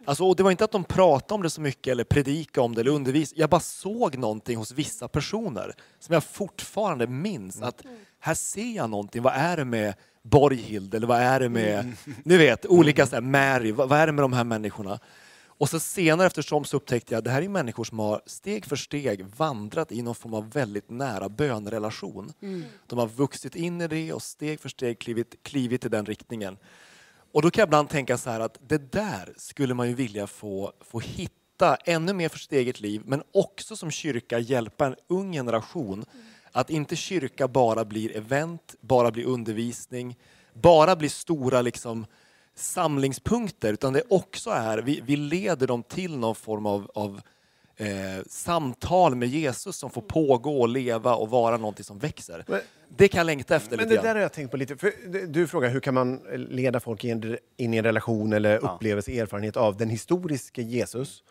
Alltså, 0.05 0.23
och 0.23 0.35
det 0.35 0.43
var 0.43 0.51
inte 0.51 0.63
att 0.63 0.71
de 0.71 0.83
pratade 0.83 1.33
om 1.33 1.43
det 1.43 1.49
så 1.49 1.61
mycket 1.61 1.91
eller 1.91 2.03
predikade 2.03 2.65
om 2.65 2.75
det 2.75 2.81
eller 2.81 2.91
undervisade. 2.91 3.41
Jag 3.41 3.49
bara 3.49 3.61
såg 3.61 4.17
någonting 4.17 4.57
hos 4.57 4.71
vissa 4.71 5.07
personer 5.07 5.73
som 5.99 6.13
jag 6.13 6.23
fortfarande 6.23 7.07
minns. 7.07 7.61
Att 7.61 7.83
här 8.19 8.33
ser 8.33 8.75
jag 8.75 8.89
någonting. 8.89 9.21
Vad 9.21 9.33
är 9.33 9.57
det 9.57 9.65
med 9.65 9.93
Borghild 10.21 10.95
eller 10.95 11.07
vad 11.07 11.19
är 11.19 11.39
det 11.39 11.49
med, 11.49 11.95
ni 12.23 12.37
vet, 12.37 12.65
olika 12.65 13.07
så 13.07 13.15
här, 13.15 13.21
Mary, 13.21 13.71
vad, 13.71 13.89
vad 13.89 13.99
är 13.99 14.05
det 14.05 14.11
med 14.11 14.23
de 14.23 14.33
här 14.33 14.43
människorna? 14.43 14.99
Och 15.59 15.69
så 15.69 15.79
senare 15.79 16.27
eftersom 16.27 16.65
så 16.65 16.77
upptäckte 16.77 17.13
jag 17.13 17.17
att 17.17 17.25
det 17.25 17.31
här 17.31 17.41
är 17.41 17.49
människor 17.49 17.83
som 17.83 17.99
har 17.99 18.21
steg 18.25 18.65
för 18.65 18.75
steg 18.75 19.25
vandrat 19.25 19.91
i 19.91 20.01
någon 20.01 20.15
form 20.15 20.33
av 20.33 20.51
väldigt 20.51 20.89
nära 20.89 21.29
bönrelation. 21.29 22.33
De 22.87 22.99
har 22.99 23.07
vuxit 23.07 23.55
in 23.55 23.81
i 23.81 23.87
det 23.87 24.13
och 24.13 24.21
steg 24.21 24.59
för 24.59 24.69
steg 24.69 24.99
klivit, 24.99 25.43
klivit 25.43 25.85
i 25.85 25.89
den 25.89 26.05
riktningen. 26.05 26.57
Och 27.31 27.41
då 27.41 27.51
kan 27.51 27.61
jag 27.61 27.67
ibland 27.67 27.89
tänka 27.89 28.17
så 28.17 28.29
här 28.29 28.39
att 28.39 28.59
det 28.67 28.91
där 28.91 29.33
skulle 29.37 29.73
man 29.73 29.87
ju 29.87 29.93
vilja 29.93 30.27
få, 30.27 30.73
få 30.81 30.99
hitta 30.99 31.75
ännu 31.75 32.13
mer 32.13 32.29
för 32.29 32.39
sitt 32.39 32.51
eget 32.51 32.81
liv, 32.81 33.01
men 33.05 33.23
också 33.33 33.75
som 33.75 33.91
kyrka 33.91 34.39
hjälpa 34.39 34.85
en 34.85 34.95
ung 35.07 35.33
generation 35.33 36.05
att 36.51 36.69
inte 36.69 36.95
kyrka 36.95 37.47
bara 37.47 37.85
blir 37.85 38.17
event, 38.17 38.75
bara 38.81 39.11
blir 39.11 39.25
undervisning, 39.25 40.17
bara 40.53 40.95
blir 40.95 41.09
stora 41.09 41.61
liksom 41.61 42.05
samlingspunkter, 42.59 43.73
utan 43.73 43.93
det 43.93 44.03
också 44.07 44.49
är, 44.49 44.77
vi, 44.77 45.01
vi 45.05 45.15
leder 45.15 45.67
dem 45.67 45.83
till 45.83 46.17
någon 46.17 46.35
form 46.35 46.65
av, 46.65 46.91
av 46.95 47.21
eh, 47.77 47.87
samtal 48.27 49.15
med 49.15 49.27
Jesus 49.27 49.75
som 49.75 49.89
får 49.89 50.01
pågå 50.01 50.61
och 50.61 50.69
leva 50.69 51.15
och 51.15 51.29
vara 51.29 51.57
någonting 51.57 51.83
som 51.83 51.99
växer. 51.99 52.43
Men- 52.47 52.61
det 52.97 53.07
kan 53.07 53.17
jag 53.17 53.25
längta 53.25 53.55
efter 53.55 53.77
Men 53.77 53.89
lite 53.89 54.01
det 54.01 54.07
där 54.07 54.15
har 54.15 54.21
jag 54.21 54.33
tänkt 54.33 54.51
på 54.51 54.57
lite. 54.57 54.77
För 54.77 54.93
du- 55.27 55.47
frågar 55.47 55.69
hur 55.69 55.79
kan 55.79 55.93
man 55.93 56.19
leda 56.33 56.79
folk 56.79 57.03
in 57.03 57.37
in 57.57 57.73
i 57.73 57.77
en 57.77 57.83
relation 57.83 58.33
eller 58.33 58.57
upplevelse, 58.57 59.11
erfarenhet 59.11 59.57
av 59.57 59.77
den 59.77 59.89
historiska 59.89 60.61
Jesus. 60.61 61.23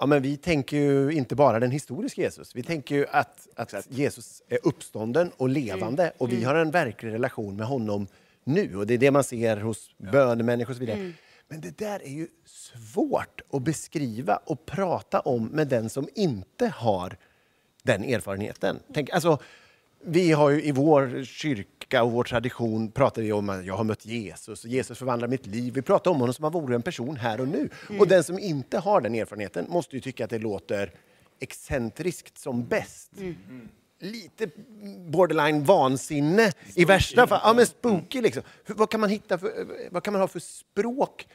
Ja, 0.00 0.06
men 0.06 0.22
vi 0.22 0.36
tänker 0.36 0.76
ju 0.76 1.12
inte 1.12 1.34
bara 1.34 1.60
den 1.60 1.70
historiska 1.70 2.22
Jesus. 2.22 2.56
Vi 2.56 2.62
tänker 2.62 2.94
ju 2.94 3.06
att, 3.10 3.48
att 3.56 3.86
Jesus 3.88 4.42
är 4.48 4.58
uppstånden 4.62 5.32
och 5.36 5.48
levande 5.48 6.12
och 6.18 6.32
vi 6.32 6.44
har 6.44 6.54
en 6.54 6.70
verklig 6.70 7.12
relation 7.12 7.56
med 7.56 7.66
honom 7.66 8.06
nu. 8.44 8.76
Och 8.76 8.86
det 8.86 8.94
är 8.94 8.98
det 8.98 9.10
man 9.10 9.24
ser 9.24 9.56
hos 9.56 9.90
bönemänniskor 9.98 10.70
och 10.72 10.76
så 10.76 10.80
vidare. 10.80 11.12
Men 11.48 11.60
det 11.60 11.78
där 11.78 12.02
är 12.02 12.10
ju 12.10 12.28
svårt 12.44 13.40
att 13.52 13.62
beskriva 13.62 14.36
och 14.36 14.66
prata 14.66 15.20
om 15.20 15.46
med 15.46 15.68
den 15.68 15.90
som 15.90 16.08
inte 16.14 16.68
har 16.68 17.16
den 17.82 18.04
erfarenheten. 18.04 18.78
Tänk, 18.94 19.10
alltså, 19.10 19.38
vi 20.04 20.32
har 20.32 20.50
ju 20.50 20.62
i 20.64 20.72
vår 20.72 21.24
kyrka 21.24 22.02
och 22.02 22.12
vår 22.12 22.24
tradition 22.24 22.90
pratar 22.90 23.22
vi 23.22 23.32
om 23.32 23.48
att 23.48 23.64
jag 23.64 23.76
har 23.76 23.84
mött 23.84 24.06
Jesus 24.06 24.64
och 24.64 24.70
Jesus 24.70 24.98
förvandlar 24.98 25.28
mitt 25.28 25.46
liv. 25.46 25.74
Vi 25.74 25.82
pratar 25.82 26.10
om 26.10 26.20
honom 26.20 26.34
som 26.34 26.44
om 26.44 26.54
han 26.54 26.62
vore 26.62 26.74
en 26.74 26.82
person 26.82 27.16
här 27.16 27.40
och 27.40 27.48
nu. 27.48 27.68
Och 27.98 28.08
den 28.08 28.24
som 28.24 28.38
inte 28.38 28.78
har 28.78 29.00
den 29.00 29.14
erfarenheten 29.14 29.66
måste 29.68 29.96
ju 29.96 30.00
tycka 30.00 30.24
att 30.24 30.30
det 30.30 30.38
låter 30.38 30.92
excentriskt 31.40 32.38
som 32.38 32.64
bäst. 32.64 33.10
Lite 34.02 34.50
borderline 35.10 35.64
vansinne 35.64 36.52
i 36.74 36.84
värsta 36.84 37.26
fall. 37.26 37.40
Ja, 37.44 37.52
men 37.54 37.66
spooky 37.66 38.20
liksom. 38.20 38.42
Hur, 38.64 38.74
vad 38.74 38.90
kan 38.90 39.00
man 39.00 39.10
hitta 39.10 39.38
för, 39.38 39.66
vad 39.90 40.02
kan 40.02 40.12
man 40.12 40.20
ha 40.20 40.28
för 40.28 40.40
språk 40.40 41.26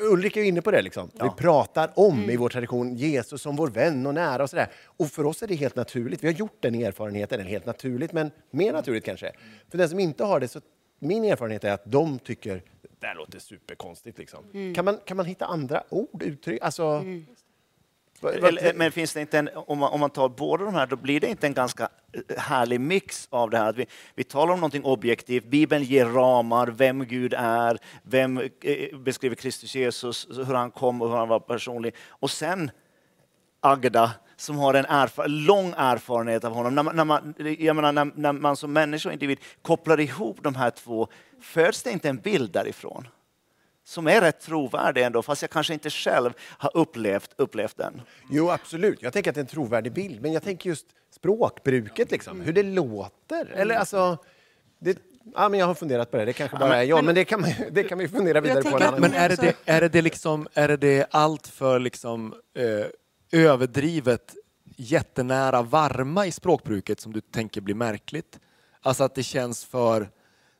Ulrik 0.00 0.36
är 0.36 0.42
inne 0.42 0.62
på 0.62 0.70
det. 0.70 0.82
Liksom. 0.82 1.10
Vi 1.22 1.30
pratar 1.36 1.90
om 1.94 2.30
i 2.30 2.36
vår 2.36 2.48
tradition 2.48 2.94
Jesus 2.96 3.42
som 3.42 3.56
vår 3.56 3.68
vän 3.68 4.06
och 4.06 4.14
nära. 4.14 4.42
Och, 4.42 4.50
så 4.50 4.56
där. 4.56 4.70
och 4.84 5.08
för 5.10 5.26
oss 5.26 5.42
är 5.42 5.46
det 5.46 5.54
helt 5.54 5.76
naturligt. 5.76 6.22
Vi 6.22 6.26
har 6.28 6.34
gjort 6.34 6.56
den 6.60 6.74
erfarenheten, 6.74 7.40
eller 7.40 7.50
helt 7.50 7.66
naturligt, 7.66 8.12
men 8.12 8.30
mer 8.50 8.72
naturligt 8.72 9.04
kanske. 9.04 9.32
För 9.70 9.78
den 9.78 9.88
som 9.88 9.98
inte 10.00 10.24
har 10.24 10.40
det, 10.40 10.48
så 10.48 10.60
min 10.98 11.24
erfarenhet 11.24 11.64
är 11.64 11.72
att 11.72 11.82
de 11.84 12.18
tycker 12.18 12.54
det 12.82 12.88
där 13.06 13.14
låter 13.14 13.38
superkonstigt. 13.38 14.18
Liksom. 14.18 14.72
Kan, 14.74 14.84
man, 14.84 14.98
kan 15.04 15.16
man 15.16 15.26
hitta 15.26 15.46
andra 15.46 15.82
ord, 15.88 16.22
uttryck? 16.22 16.62
Alltså, 16.62 16.82
vad- 16.84 17.24
eller, 18.28 18.66
eh, 18.66 18.72
Men 18.74 18.92
finns 18.92 19.14
det 19.14 19.20
inte 19.20 19.38
en, 19.38 19.50
om, 19.54 19.78
man, 19.78 19.92
om 19.92 20.00
man 20.00 20.10
tar 20.10 20.28
båda 20.28 20.64
de 20.64 20.74
här, 20.74 20.86
då 20.86 20.96
blir 20.96 21.20
det 21.20 21.28
inte 21.28 21.46
en 21.46 21.54
ganska 21.54 21.88
eh, 22.12 22.38
härlig 22.38 22.80
mix 22.80 23.28
av 23.30 23.50
det 23.50 23.58
här. 23.58 23.68
Att 23.68 23.76
vi, 23.76 23.86
vi 24.14 24.24
talar 24.24 24.54
om 24.54 24.60
någonting 24.60 24.84
objektivt, 24.84 25.44
Bibeln 25.44 25.84
ger 25.84 26.06
ramar, 26.06 26.66
vem 26.66 27.04
Gud 27.04 27.34
är, 27.38 27.78
vem 28.02 28.38
eh, 28.38 28.98
beskriver 28.98 29.36
Kristus 29.36 29.74
Jesus, 29.74 30.28
hur 30.30 30.54
han 30.54 30.70
kom 30.70 31.02
och 31.02 31.08
hur 31.08 31.16
han 31.16 31.28
var 31.28 31.40
personlig. 31.40 31.94
Och 32.08 32.30
sen 32.30 32.70
Agda 33.64 34.10
som 34.36 34.58
har 34.58 34.74
en 34.74 34.84
erfar 34.84 35.28
lång 35.28 35.74
erfarenhet 35.76 36.44
av 36.44 36.52
honom. 36.52 36.74
När 36.74 36.82
man, 36.82 36.96
när, 36.96 37.04
man, 37.04 37.34
jag 37.58 37.76
menar, 37.76 37.92
när, 37.92 38.10
när 38.14 38.32
man 38.32 38.56
som 38.56 38.72
människa 38.72 39.08
och 39.08 39.12
individ 39.12 39.38
kopplar 39.62 40.00
ihop 40.00 40.38
de 40.42 40.54
här 40.54 40.70
två, 40.70 41.08
föds 41.40 41.82
det 41.82 41.90
inte 41.90 42.08
en 42.08 42.16
bild 42.16 42.52
därifrån? 42.52 43.08
Som 43.84 44.06
är 44.06 44.20
rätt 44.20 44.40
trovärdig 44.40 45.02
ändå, 45.02 45.22
fast 45.22 45.42
jag 45.42 45.50
kanske 45.50 45.72
inte 45.72 45.90
själv 45.90 46.32
har 46.40 46.70
upplevt, 46.76 47.30
upplevt 47.36 47.76
den. 47.76 48.02
Jo, 48.30 48.50
absolut. 48.50 49.02
Jag 49.02 49.12
tänker 49.12 49.30
att 49.30 49.34
det 49.34 49.38
är 49.38 49.42
en 49.42 49.48
trovärdig 49.48 49.92
bild. 49.92 50.22
Men 50.22 50.32
jag 50.32 50.42
tänker 50.42 50.70
just 50.70 50.86
språkbruket, 51.10 52.10
liksom. 52.10 52.40
hur 52.40 52.52
det 52.52 52.62
låter. 52.62 53.46
Eller 53.46 53.74
alltså... 53.74 54.18
Det, 54.78 54.98
ja, 55.34 55.48
men 55.48 55.60
jag 55.60 55.66
har 55.66 55.74
funderat 55.74 56.10
på 56.10 56.16
det. 56.16 56.24
Det 56.24 56.32
kanske 56.32 56.56
bara 56.56 56.76
är 56.76 56.82
jag, 56.82 57.04
men 57.04 57.14
det 57.14 57.24
kan, 57.24 57.40
man, 57.40 57.50
det 57.70 57.84
kan 57.84 57.98
vi 57.98 58.08
fundera 58.08 58.40
vidare 58.40 58.62
på 58.62 58.76
att-. 58.76 58.98
Men 58.98 59.14
är 59.14 59.28
det, 59.28 59.36
det, 59.36 59.56
är 59.64 59.80
det, 59.80 59.88
det, 59.88 60.02
liksom, 60.02 60.48
är 60.54 60.68
det, 60.68 60.76
det 60.76 61.06
allt 61.10 61.46
för 61.46 61.78
liksom, 61.78 62.34
eh, 62.56 63.40
överdrivet 63.40 64.34
jättenära 64.76 65.62
varma 65.62 66.26
i 66.26 66.32
språkbruket 66.32 67.00
som 67.00 67.12
du 67.12 67.20
tänker 67.20 67.60
blir 67.60 67.74
märkligt? 67.74 68.38
Alltså 68.80 69.04
att 69.04 69.14
det 69.14 69.22
känns 69.22 69.64
för 69.64 70.08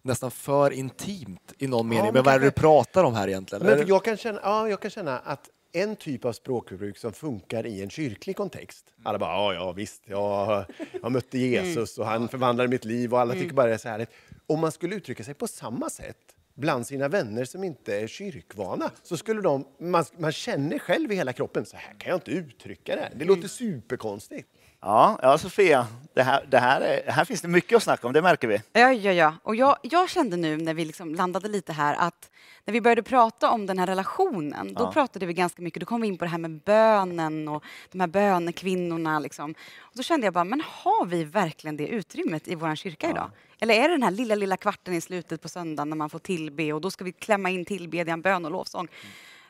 nästan 0.02 0.30
för 0.30 0.70
intimt 0.70 1.52
i 1.58 1.66
någon 1.66 1.88
mening. 1.88 2.04
men 2.04 2.14
Men 2.14 2.24
vad 2.24 2.34
är 2.34 2.38
det 2.38 2.46
du 2.46 2.50
pratar 2.50 3.04
om 3.04 3.14
här 3.14 3.28
egentligen? 3.28 3.66
Men 3.66 3.86
jag, 3.86 4.04
kan 4.04 4.16
känna, 4.16 4.40
ja, 4.42 4.68
jag 4.68 4.80
kan 4.80 4.90
känna 4.90 5.18
att 5.18 5.50
en 5.72 5.96
typ 5.96 6.24
av 6.24 6.32
språkbruk 6.32 6.98
som 6.98 7.12
funkar 7.12 7.66
i 7.66 7.82
en 7.82 7.90
kyrklig 7.90 8.36
kontext. 8.36 8.94
Alla 9.02 9.18
bara, 9.18 9.30
ja, 9.30 9.54
ja 9.54 9.72
visst, 9.72 10.02
jag, 10.06 10.64
jag 11.02 11.12
mötte 11.12 11.38
Jesus 11.38 11.98
och 11.98 12.06
han 12.06 12.28
förvandlade 12.28 12.68
mitt 12.68 12.84
liv 12.84 13.14
och 13.14 13.20
alla 13.20 13.34
tycker 13.34 13.54
bara 13.54 13.66
det 13.66 13.74
är 13.74 13.78
så 13.78 13.88
härligt. 13.88 14.10
Om 14.46 14.60
man 14.60 14.72
skulle 14.72 14.96
uttrycka 14.96 15.24
sig 15.24 15.34
på 15.34 15.48
samma 15.48 15.90
sätt 15.90 16.36
bland 16.54 16.86
sina 16.86 17.08
vänner 17.08 17.44
som 17.44 17.64
inte 17.64 18.00
är 18.00 18.06
kyrkvana 18.06 18.90
så 19.02 19.16
skulle 19.16 19.40
de, 19.40 19.66
man, 19.78 20.04
man 20.16 20.32
känner 20.32 20.78
själv 20.78 21.12
i 21.12 21.14
hela 21.14 21.32
kroppen, 21.32 21.66
så 21.66 21.76
här 21.76 21.94
kan 21.98 22.10
jag 22.10 22.16
inte 22.16 22.30
uttrycka 22.30 22.96
det. 22.96 23.12
Det 23.16 23.24
låter 23.24 23.48
superkonstigt. 23.48 24.48
Ja, 24.82 25.18
ja 25.22 25.38
Sofia, 25.38 25.86
det 26.14 26.22
här, 26.22 26.46
det 26.48 26.58
här, 26.58 26.80
är, 26.80 27.12
här 27.12 27.24
finns 27.24 27.40
det 27.42 27.48
mycket 27.48 27.76
att 27.76 27.82
snacka 27.82 28.06
om, 28.06 28.12
det 28.12 28.22
märker 28.22 28.48
vi. 28.48 28.62
Ja, 28.72 28.92
ja, 28.92 29.12
ja. 29.12 29.34
Och 29.42 29.56
jag, 29.56 29.76
jag 29.82 30.08
kände 30.10 30.36
nu 30.36 30.56
när 30.56 30.74
vi 30.74 30.84
liksom 30.84 31.14
landade 31.14 31.48
lite 31.48 31.72
här 31.72 31.94
att 31.98 32.30
när 32.64 32.72
vi 32.72 32.80
började 32.80 33.02
prata 33.02 33.50
om 33.50 33.66
den 33.66 33.78
här 33.78 33.86
relationen, 33.86 34.74
då 34.74 34.82
Ja. 34.84 34.92
pratade 34.92 35.26
vi 35.26 35.32
ganska 35.34 35.62
mycket, 35.62 35.80
då 35.80 35.86
kom 35.86 36.00
vi 36.00 36.08
in 36.08 36.18
på 36.18 36.24
det 36.24 36.30
här 36.30 36.38
med 36.38 36.60
bönen 36.60 37.48
och 37.48 37.64
de 37.92 38.00
här 38.00 38.06
bönekvinnorna. 38.06 39.18
Liksom. 39.18 39.50
Och 39.80 39.92
då 39.96 40.02
kände 40.02 40.26
jag 40.26 40.34
bara, 40.34 40.44
men 40.44 40.62
har 40.66 41.06
vi 41.06 41.24
verkligen 41.24 41.76
det 41.76 41.86
utrymmet 41.86 42.48
i 42.48 42.54
vår 42.54 42.74
kyrka 42.74 43.10
idag? 43.10 43.30
Eller 43.60 43.74
är 43.74 43.88
det 43.88 43.94
den 43.94 44.02
här 44.02 44.10
lilla, 44.10 44.34
lilla 44.34 44.56
kvarten 44.56 44.94
i 44.94 45.00
slutet 45.00 45.42
på 45.42 45.48
söndagen 45.48 45.88
när 45.88 45.96
man 45.96 46.10
får 46.10 46.18
tillbe 46.18 46.72
och 46.72 46.80
då 46.80 46.90
ska 46.90 47.04
vi 47.04 47.12
klämma 47.12 47.50
in 47.50 47.64
tillbedjan, 47.64 48.22
bön 48.22 48.44
och 48.44 48.50
lovsång? 48.50 48.88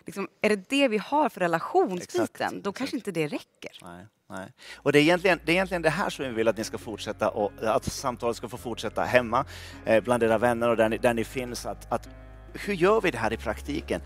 Liksom, 0.07 0.29
är 0.41 0.49
det 0.49 0.69
det 0.69 0.89
vi 0.89 0.99
har 0.99 1.29
för 1.29 1.41
relationsbiten, 1.41 2.25
Exakt, 2.25 2.65
då 2.65 2.73
kanske 2.73 2.97
inte 2.97 3.11
det 3.13 3.27
räcker. 3.29 3.79
Nej, 3.83 4.07
nej. 4.33 4.53
Och 4.77 4.93
det 4.93 4.99
är, 4.99 5.03
egentligen, 5.03 5.41
det 5.45 5.53
är 5.53 5.55
egentligen 5.55 5.83
det 5.83 5.91
här 5.91 6.11
som 6.11 6.25
vi 6.25 6.31
vill 6.31 6.49
att 6.49 6.57
ni 6.57 6.65
ska 6.65 6.79
fortsätta 6.79 7.29
och 7.29 7.53
att 7.63 7.85
samtalet 7.85 8.37
ska 8.37 8.49
få 8.49 8.57
fortsätta 8.57 9.05
hemma 9.05 9.45
eh, 9.85 10.03
bland 10.03 10.23
era 10.23 10.39
vänner 10.39 10.69
och 10.69 10.77
där 10.77 10.89
ni, 10.89 10.99
där 10.99 11.15
ni 11.15 11.25
finns. 11.25 11.67
Att, 11.67 11.93
att, 11.93 12.09
hur 12.53 12.75
gör 12.75 13.01
vi 13.01 13.11
det 13.11 13.19
här 13.19 13.33
i 13.33 13.37
praktiken? 13.37 14.01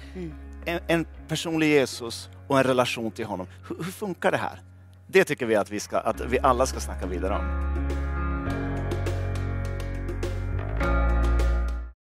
En, 0.64 0.80
en 0.86 1.06
personlig 1.28 1.68
Jesus 1.68 2.28
och 2.48 2.58
en 2.58 2.64
relation 2.64 3.10
till 3.10 3.26
honom. 3.26 3.46
Hur, 3.68 3.76
hur 3.76 3.92
funkar 3.92 4.30
det 4.30 4.36
här? 4.36 4.60
Det 5.06 5.24
tycker 5.24 5.46
vi 5.46 5.54
att 5.54 5.70
vi, 5.70 5.80
ska, 5.80 5.98
att 5.98 6.20
vi 6.20 6.38
alla 6.38 6.66
ska 6.66 6.80
snacka 6.80 7.06
vidare 7.06 7.34
om. 7.34 8.05